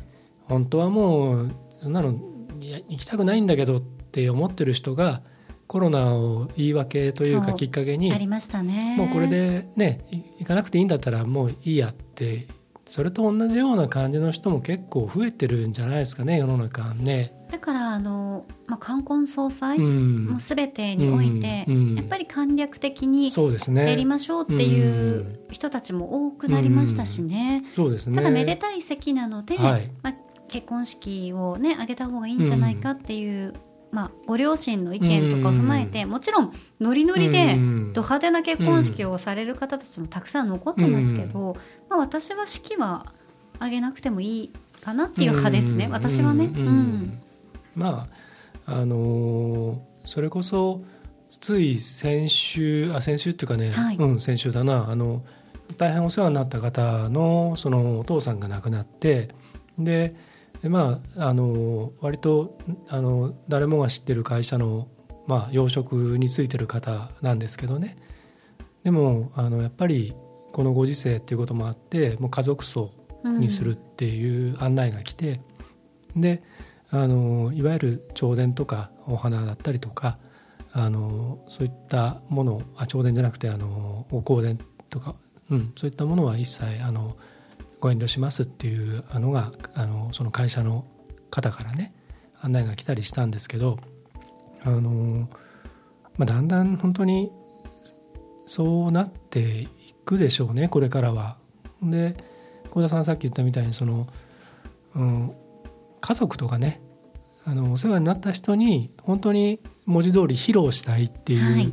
[0.49, 1.51] 本当はもう
[1.81, 2.15] そんなの
[2.61, 5.23] 行きたくないんだけどって思ってる人が
[5.67, 8.97] コロナを言い訳というかきっかけにありましたね。
[8.97, 12.49] もうこれでねい行かなくていいんだったらもういいやって
[12.89, 17.35] それと同じような感じの人も結構増えてるんじゃないですかね世の中ね。
[17.51, 20.27] だからあのまあ冠婚葬祭うん。
[20.27, 21.75] もうすべてにおいて、うん。
[21.75, 21.95] うん。
[21.97, 23.89] やっぱり簡略的にそうですね。
[23.91, 27.65] やりましょうっていう人たちも多くなりましたしね。
[27.77, 28.17] そうですね。
[28.17, 29.91] ただめでたい席なので、はい。
[30.03, 30.15] まあ、
[30.49, 33.53] 結婚式をね挙げた方がいいんじゃないかっていう、
[33.91, 37.93] まあ、ご両親の意見とかを踏まえて、もちろんノリノリでうん。
[37.93, 41.57] ド派手な結婚式をされる方たちもたくさん残ってますけど、
[41.89, 43.13] まあ、私は式は
[43.57, 45.93] 挙げなくてもいいかなっていう派ですね、うん。
[45.93, 46.45] 私はね。
[46.47, 47.23] ううんん。
[47.75, 48.09] ま
[48.67, 50.83] ああのーそれこそ
[51.41, 53.97] つい先週あ先週っていうかね、はい。
[53.97, 54.91] うん先週だな。
[54.91, 55.23] あの
[55.77, 59.29] 大変お世話になった方のそのお父さんが亡くなって
[59.79, 60.15] で
[60.63, 64.89] でまああの割とあの誰もが知ってる会社の、
[65.27, 67.97] まあ、養殖についてる方なんですけどね。
[68.85, 70.15] でもあのやっぱり
[70.53, 72.91] このご時世っていうこともあってもう家族葬
[73.25, 75.41] にするっていう案内が来て、
[76.17, 76.43] で
[76.91, 80.19] あのいわゆる弔電とかお花だったりとか
[80.73, 85.15] あのそういったものあ弔電じゃなくてあのお香典とか、
[85.51, 87.17] うん、そういったものは一切あの
[87.81, 90.85] ご遠慮しますっていうのがあのその会社の
[91.31, 91.95] 方からね
[92.41, 93.79] 案内が来たりしたんですけど
[94.63, 95.29] あの、
[96.17, 97.31] まあ、だんだん本当に
[98.47, 99.69] そうなってい
[100.05, 101.37] くでしょうねこれからは。
[101.83, 102.17] で
[102.71, 104.09] 幸田さんさっき言ったみたいにその、
[104.95, 105.33] うん、
[106.01, 106.81] 家族とかね
[107.45, 111.73] あのお世話になった人に本当に文字通り披露したいってはいいう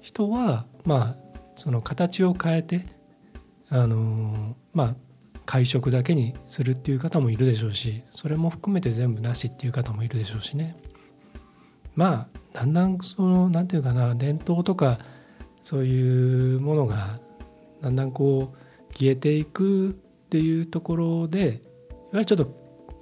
[0.00, 2.86] 人は、まあその形を変えて
[3.68, 4.96] あのまあ
[5.48, 10.76] 会食だけにするっていう方もいるでしょうしそれも含めて全部なしっていう方もいるでしょうしね。
[11.96, 14.98] まあだんだんそのなんていうかな伝統とか
[15.62, 17.18] そういうものが
[17.80, 19.92] だんだんこう消えていくっ
[20.28, 21.50] ていうところでいわ
[22.12, 22.54] ゆるちょっと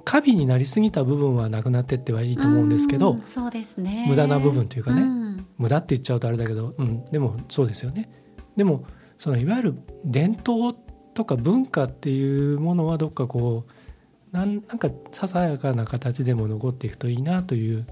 [0.04, 4.06] 過敏になりすぎた部分はなくなってってはいいと思うんですけどうんそうですね。
[4.08, 5.46] 無駄な部分というかねん。
[5.58, 8.08] 無駄って言っちゃうとあれだけど、うん、でもそうですよね。
[8.56, 8.84] でも
[9.18, 10.76] そのいわゆる伝統
[11.16, 17.86] とか文化っていうものはどっかこうなんなんかささやかな形でも残っていくといいなという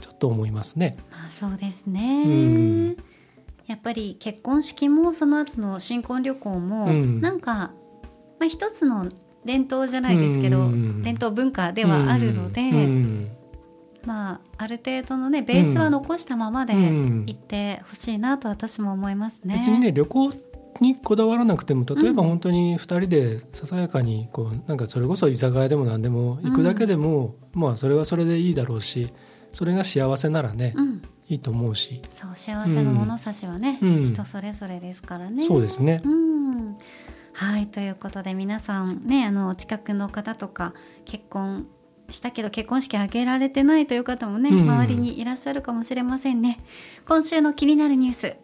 [0.00, 0.98] ちょっと思いますね。
[1.10, 2.96] まあ、そうですね、うん。
[3.66, 7.20] やっぱり結婚式もその後の新婚旅行も、うん。
[7.22, 7.72] なんか、
[8.38, 9.08] まあ、一つの
[9.46, 11.02] 伝統じゃないですけど、うん。
[11.02, 13.30] 伝統文化ではあるので、うん。
[14.04, 17.24] まあ、ある程度のねベースは残したままでうん。
[17.26, 19.54] 行ってほしいなと私も思いますね。
[19.54, 20.30] 別にね旅行
[20.80, 22.28] にこだわらなくても例えばうん。
[22.28, 29.12] 本当に2人でささやかにこうなんかそれこそ居酒屋でも何でも行くだけでも、まあそれはそれでいいだろうし
[29.52, 31.02] それが幸せならね、うん。
[31.28, 34.04] いいと思うし、そう幸せの物差しはね、うん。
[34.06, 35.42] 人それぞれですからね。
[35.42, 36.00] そうですね。
[36.04, 36.08] う。
[36.08, 36.76] ん。
[37.32, 40.72] はいということで皆さんねあのお近くの方とか
[41.04, 41.66] 結婚
[42.08, 44.60] したけど結婚式挙げられてないという方もね、うん。
[44.62, 46.58] 周りにいらっしゃるかもしれませんね。
[47.06, 48.36] 今週の気になるニュース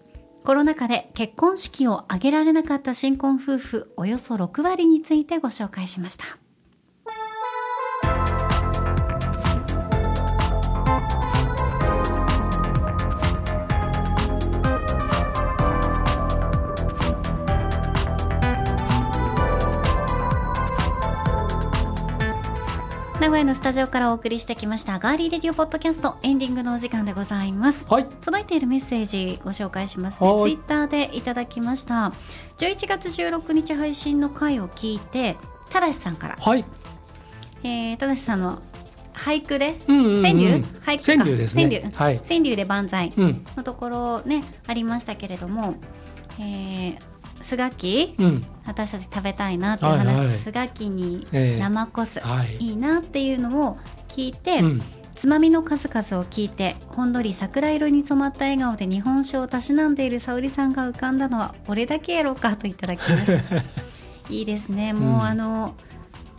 [0.44, 6.41] コロナ禍で結婚式を挙げられなかった新婚夫婦およそ6割についてご紹介しました。
[23.22, 28.06] 名古屋のスタジオからお送りしてきましたガーリーレディオポッドキャストエンディングのお時間でございますはい。
[28.20, 32.12] 届いているメッセージご紹介しますねはいツイッターでいただきました
[32.58, 35.36] 11月16日配信の回を聞いて
[35.70, 36.64] ただしさんから、はい。
[37.62, 38.60] えー、ただしさんの
[39.14, 40.64] 俳句でうんうんうん川柳？
[40.84, 41.62] 俳句か川柳ですね。
[41.68, 42.20] 川柳はい。
[42.28, 43.46] 川柳で万歳うん。
[43.56, 45.76] のところねありましたけれども、
[46.40, 46.98] えー、
[47.42, 48.44] スガキうん。
[48.64, 50.36] 私たち食べたいなっていう話、はいはい。
[50.36, 52.56] スガキにええ生コス、はい。
[52.56, 53.78] いいなっていうのを
[54.08, 54.82] 聞いて、うん。
[55.14, 63.62] つまみの数々を聞いてほんのり桜色に染まった笑顔で日本酒をたしなんでいる沙織さんが浮かんだのは俺だけやろかといただきました。
[64.30, 64.92] いいですね。
[64.92, 65.20] もう、うん。
[65.22, 65.74] あの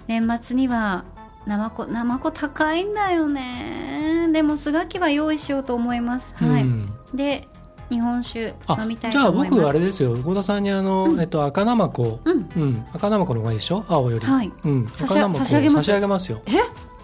[0.07, 1.05] 年末には
[1.45, 4.29] 生子生子高いんだよね。
[4.31, 6.33] でもスガキは用意しようと思います。
[6.35, 6.89] はい、うん。
[7.13, 7.47] で
[7.93, 9.61] 日本酒あ飲みたいじゃあと思います。
[9.61, 10.15] 僕あれですよ。
[10.15, 11.21] 郷田さんにあの、うん。
[11.21, 12.49] えっと赤ナマコうん。
[12.55, 12.85] うん。
[12.93, 13.85] 赤ナマコの方がいいでしょ？
[13.87, 14.51] 青より、はい。
[14.63, 14.87] うん。
[14.99, 16.41] 赤ナマコ差し上げますよ。
[16.47, 16.51] え？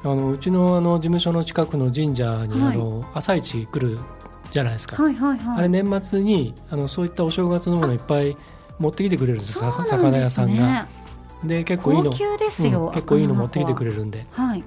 [0.04, 2.76] あのうちのあの事務所の近くの神社に、はい。
[2.76, 4.00] あの朝市来る
[4.52, 5.58] じゃないですか、はいはいはい。
[5.60, 8.36] あれ年末にあのそういったお正月のものいっぱい
[8.80, 10.64] 持ってきてくれるんですそうなんさ魚屋さんが。
[10.64, 10.86] ね
[11.44, 12.12] で結構いいの。
[12.12, 12.94] 高級ですよ、うん。
[12.94, 14.26] 結構いいの持ってきてくれれるんで。
[14.32, 14.64] はい。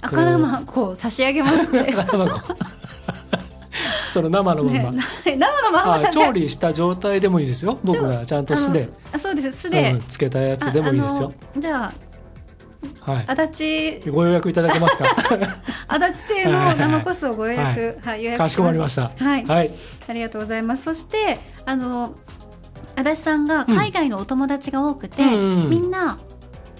[0.00, 0.96] 赤玉こう。
[0.96, 1.88] 差し上げますね。
[1.98, 2.54] 赤ナマコ
[4.08, 7.78] その生のまま、ね 生のまま調理した状態でもいいですよ。
[7.82, 8.88] 僕がちゃんと酢で。
[9.12, 9.52] あそうです。
[9.52, 11.32] 酢で、うんつけたやつでもいいですよ。
[11.58, 11.92] じゃ
[13.06, 13.24] あはい。
[13.26, 13.64] 足
[14.00, 14.10] 立。
[14.10, 15.04] ご予約いただけますか？
[15.88, 19.12] 足立亭の生コスをご予約、はい、予約かしこまりました。
[19.16, 19.72] はい、はい。
[20.08, 20.84] ありがとうございます。
[20.84, 22.14] そしてあの
[22.96, 26.18] 足立さんが海外のお友達が多くて、うんうんみんな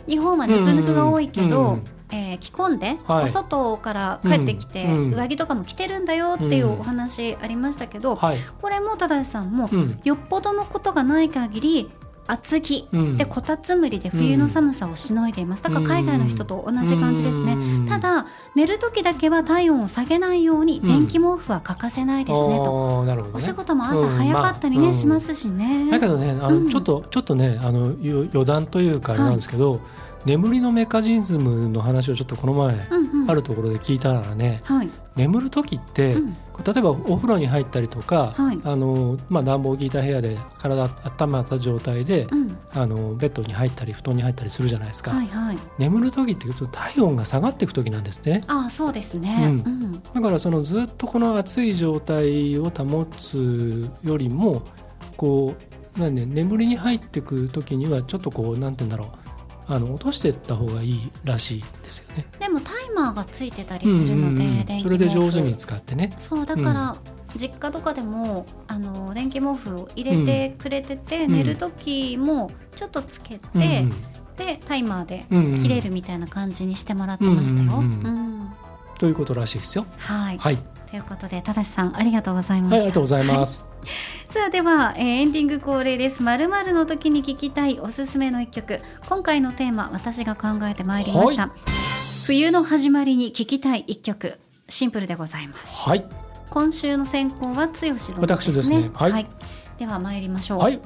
[0.08, 3.24] 日本はぬくぬくが多いけど、うんうんうんえー着込んで、はい。
[3.24, 4.92] お外から帰ってきて、うん。
[4.92, 5.14] うん。
[5.14, 10.00] 上着とかも着てるんだよっていううんお話ありましたけど、はい、これも忠さんも、うん。
[10.04, 11.90] よっぽどのことがない限り
[12.28, 13.16] 厚着うん。
[13.16, 15.62] でこたつむりで冬の寒さをしのいでいます。
[15.62, 17.54] だから海外の人と同じ感じですね。
[17.54, 17.86] うん。
[17.88, 20.86] ただ寝る時だけは体温を下げないようにうん。
[20.86, 23.00] 電気毛布は欠かせないですねと。
[23.00, 23.38] あーなるほどね。
[23.38, 24.94] お仕事も朝早かったりねうん。
[24.94, 25.88] しますしね。
[25.90, 26.68] だけどねあの、うん。
[26.68, 29.80] ちょっとちょっとねあのよ余談というかあれなんですけど、
[30.26, 33.30] 眠りのメカニズムの話をちょっとこの前、うんうん。
[33.30, 34.90] あるところで聞いたらねはい。
[35.14, 36.32] 眠る時って、うん。
[36.32, 36.38] 例
[36.76, 38.58] えばお風呂に入ったりとか、はい。
[38.64, 42.58] あのまあ、暖房効いた部屋で体温まった状態で、うん。
[42.72, 45.58] あのベッドに入ったり布団に入ったりするじゃないですか、はいはい。
[45.78, 48.42] 眠る時って体温が下がっていく時なんですね。
[48.48, 49.62] ああそうですね。
[49.64, 49.72] うん。
[49.72, 50.02] うん。
[50.02, 54.62] だからそのずっとこの暑い状態を保つよりも
[55.16, 59.25] こうね、眠りに入っていく時にはちょっとこうなんて言うんだろう
[59.68, 62.24] あの落としていった方がいいらしいですよね。
[62.38, 64.82] でもタイマーがついてたりするのでうんうんうん。
[64.82, 66.12] それで上手に使ってね。
[66.18, 66.96] そうだから、
[67.34, 71.32] 実家とかでもあの電気毛布を入れてくれてて、うん。
[71.32, 73.94] 寝る時もちょっとつけて、うんうん。
[74.36, 75.62] でタイマーでうんうん。
[75.62, 77.78] 切れるみたいな感じにしてもらってましたよ。
[77.78, 78.04] ううんん。
[78.04, 78.25] うん
[78.98, 79.86] ということらしいですよ。
[79.98, 80.58] はい、はい、
[80.90, 82.86] ということで正さんありがとうございまはい、あした。
[82.86, 83.66] りがとうございます。
[84.28, 86.22] さあでは、えーエンディング恒例です。
[86.22, 88.80] まるまるの時に聞きたいおすすめの一曲。
[89.08, 91.50] 今回のテーマ私が考えてまいりました。
[92.26, 94.38] 冬の始まりに聞きたい一曲。
[94.68, 95.66] シンプルでございます。
[95.68, 96.04] はい、
[96.50, 98.16] 今週の選考は剛殿ですね。
[98.20, 99.26] 私ですねはい
[99.78, 100.58] では参りましょう。
[100.58, 100.80] はい、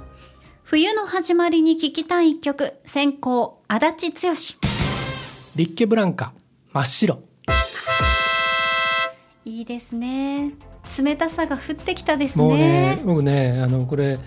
[0.64, 2.74] 冬の始まりに聞きたい一曲。
[2.84, 4.32] 選考足立剛。
[5.56, 6.32] リッケブランカ
[6.72, 7.29] 真っ白。
[9.44, 10.52] いいですね。
[11.02, 13.02] 冷たさが降ってきたですもうねね、。
[13.04, 14.18] 僕ね、あのこれ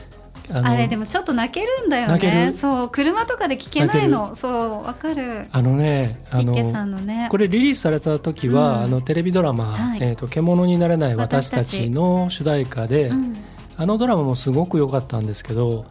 [0.49, 2.47] あのあれでもちょっと泣けるんだよね。
[2.47, 2.53] る？
[2.53, 4.35] そう車とかで聞けないの。
[4.35, 5.47] そうわかる。
[5.51, 7.27] あのね、あのさんのね。
[7.29, 13.35] これリリースされた時は、うんあのテレビドラマ、はいえーと獣になれない私たちちの主題歌で、うん
[13.75, 15.85] あのドラマもすごく良かったんですけど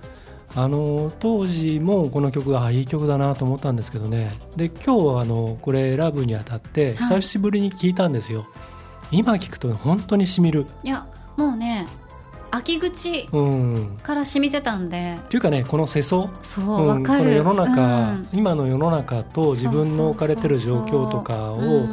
[0.54, 8.46] あの当時もこの曲があいい曲だなと思ったんですけどねで今日あのこれ選ぶにあたってはい久しぶりに聞いたんですよ、
[9.12, 10.66] 今聞くと本当にしみる。
[10.82, 11.06] いや
[11.36, 11.86] もうね
[12.50, 13.98] 秋口うん。
[14.02, 15.16] から染みてたんで。
[15.18, 16.28] っていうかねこの世相。
[16.42, 17.20] そうわ、うんかる。
[17.20, 18.28] この世の中、うん。
[18.32, 21.86] 今の世の中と自分の置かれてる状況とかを、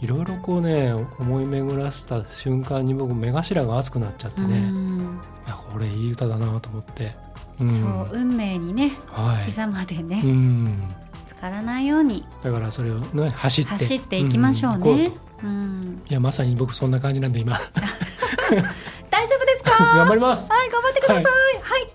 [0.00, 5.20] いろいろこうね思い巡らせた瞬間に僕目頭が熱くなっちゃってね、うん。
[5.46, 7.12] いやこれいい歌だなと思って、
[7.60, 7.68] うん。
[7.68, 9.44] そう運命にねはい。
[9.44, 10.82] 膝までねうん、
[11.26, 12.24] 浸からないように。
[12.44, 13.70] だからそれをね走って。
[13.72, 15.10] 走っていきましょうね。
[15.42, 17.58] うん、いやまさに僕そんな感じなんで今
[19.10, 19.84] 大丈夫ですか？
[19.96, 21.24] 頑張りますはい、頑張ってください。
[21.24, 21.92] ははい。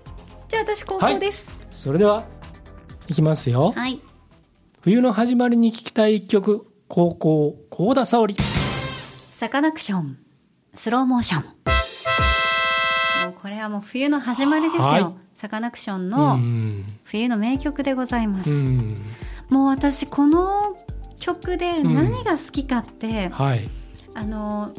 [0.48, 1.48] じゃあ私高校です。
[1.70, 2.24] それでは
[3.08, 4.00] いきますよはい。
[4.80, 8.34] 冬の始まりに聴きたい一曲高校高田沙織
[9.30, 10.18] サカナクション
[10.74, 11.42] スローモーション。
[11.42, 14.82] もうこれはもう冬の始まりですよ。
[14.82, 18.50] はいサカナクションうのん冬の名曲でございます。
[18.50, 19.02] うん
[19.50, 20.76] もう私この
[21.22, 23.68] 曲で何が好きかって、はい。
[24.14, 24.72] あの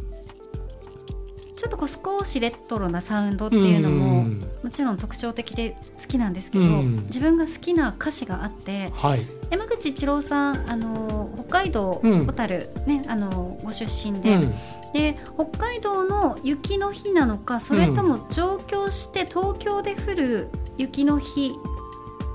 [1.56, 1.88] ちょっとこう
[2.20, 6.92] 少しレトロなサウンドっていうのも、んもちろん特徴的で好きなんですけど、うん。
[7.04, 9.26] 自分が好きな歌詞があってはい。
[9.50, 12.28] 山口一郎さんあの北海道うん。
[12.28, 14.54] 小樽、ねあのご出身うで,、ん。
[14.94, 21.54] で北海道の雪の日なのかそれとも上京して東京で降る雪の日、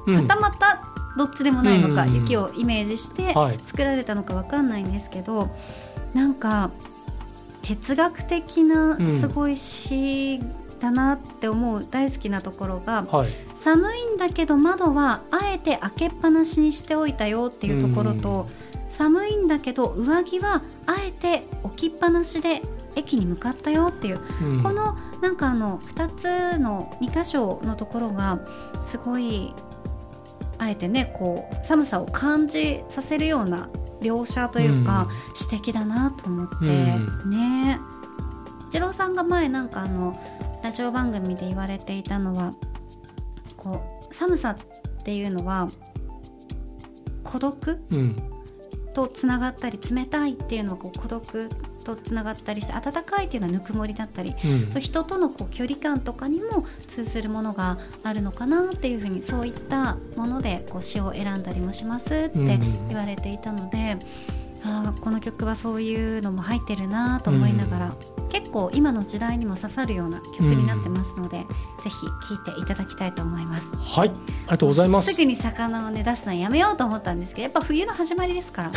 [0.07, 0.15] うん。
[0.17, 0.88] はたまた
[1.19, 2.15] どっちでもないのか、うん。
[2.15, 3.59] 雪をイメージしてはい。
[3.65, 5.51] 作られたのかわかんないんですけど
[6.15, 6.71] なんか
[7.63, 9.11] 哲学的なうん。
[9.11, 10.41] すごい詩
[10.81, 13.29] だなって思う大好きなところが、はい。
[13.57, 18.47] 寒いんだけど窓はあえて開けっぱなしにしておいたよっていうところと、
[18.89, 22.63] 寒いんだけど上着はあえて置きっぱなしで
[22.95, 24.63] 駅に向かったよっていう、うん。
[24.63, 28.39] このなんかあの2つの2箇所のところが
[28.81, 29.53] すごい
[30.59, 33.69] あえてねこう寒さを感じさせるような
[34.01, 37.31] 描写というか、詩的だなと思って、うん。
[37.31, 37.81] ね。
[38.69, 40.17] 一郎さんが前なんかあの
[40.63, 42.55] ラジオ番組で言われていたのは
[43.57, 45.69] こう寒さっていうのは
[47.25, 48.23] 孤独うん。
[48.95, 51.51] とつながったり冷たいっていうのはこう孤独
[51.97, 54.71] とつながったりして暖かいっていうのはぬくもりだったりうん。
[54.73, 62.89] そう人とのこう距離感とかにも通ずるものがあるのかなっていうふうにそういったものでこう詩を選んだりもしますってうん。
[62.89, 63.99] 言われていたので、
[64.65, 67.95] あーこの曲はそういうのも入ってるなと思いながら、
[68.29, 71.45] 結構今の時代にも刺さるような曲になってますので、ぜ
[71.91, 73.71] ひ聴いていただきたいと思います。
[73.77, 75.13] はいありがとうございます。
[75.13, 78.71] すぐに魚をね出すのはやめようと思ったんですけどやっぱ冬の始まりですから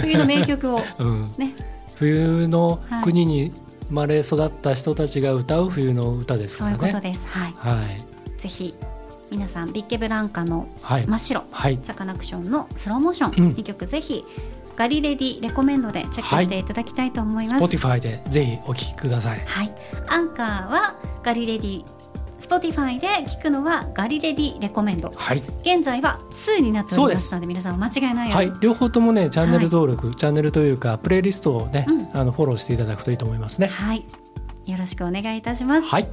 [0.00, 1.30] 冬の名曲を うん。
[1.38, 1.54] ね
[1.96, 3.04] 冬のはい。
[3.04, 3.52] 国に
[3.88, 7.26] 生まれ育った人たちが歌う冬の歌ですそういうからねことです。
[7.28, 8.40] はい、はい。
[8.40, 8.74] ぜひ
[9.30, 11.06] 皆さんビッケブランカのはい。
[11.06, 11.78] 真っ白はい。
[11.82, 13.52] サカナクションのスローモーション、うん。
[13.52, 14.24] 2曲ぜひ
[14.76, 17.62] ガリレディレコメンドでチェックしていただきたいと思います。
[17.62, 19.44] はい、Spotify でぜひお聴きください。
[20.08, 21.84] アンカーはガリレディ
[22.42, 25.12] Spotify で聞くのはガリレディレコメンド。
[25.14, 25.38] はい。
[25.62, 28.60] 現在は2になっておりますので皆さんお間違いないように、はい。
[28.60, 32.08] 両方ともねチャンネル登録、チャンネルというかプレイリストをね、うん。
[32.12, 33.68] あのフォローしていただくといいと思いますね。
[33.68, 34.04] はい。
[34.66, 35.86] よろしくお願いいたします。
[35.86, 36.08] はい。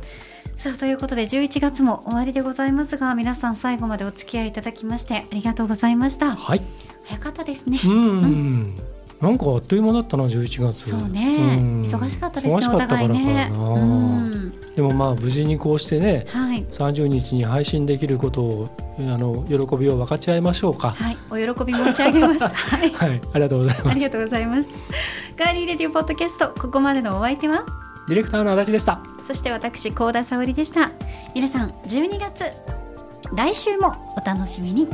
[0.57, 6.35] さあということで11月も終わりでございますが皆さん最後までお付き合いいただきましてありがとうございました。
[6.35, 6.61] はい。
[7.05, 7.79] 早かったですね。
[7.83, 8.75] うん、
[9.21, 10.89] なんかあっという間だったな11月。
[10.89, 11.81] そうね、ん。
[11.83, 13.49] 忙しかったですねお互いね。
[13.49, 14.51] なうん。
[14.75, 16.65] でもまあ無事にこうしてねはい。
[16.65, 20.91] 30日に配信できることをあの喜びを分かち合いましょうか。
[20.91, 21.17] はい。
[21.29, 22.39] お喜び申し上げます。
[22.47, 22.91] はい。
[22.91, 23.21] はい。
[23.33, 23.89] ありがとうございます。
[23.89, 24.69] ありがとうございます。
[25.35, 27.65] ガーリーレディオポッドキャストここまでのお相手は？
[28.07, 29.01] ディレクターの足立でした。
[29.21, 30.91] そして私高田沙織でした。
[31.35, 32.45] 皆さん12月。
[33.35, 34.87] 来週もお楽しみに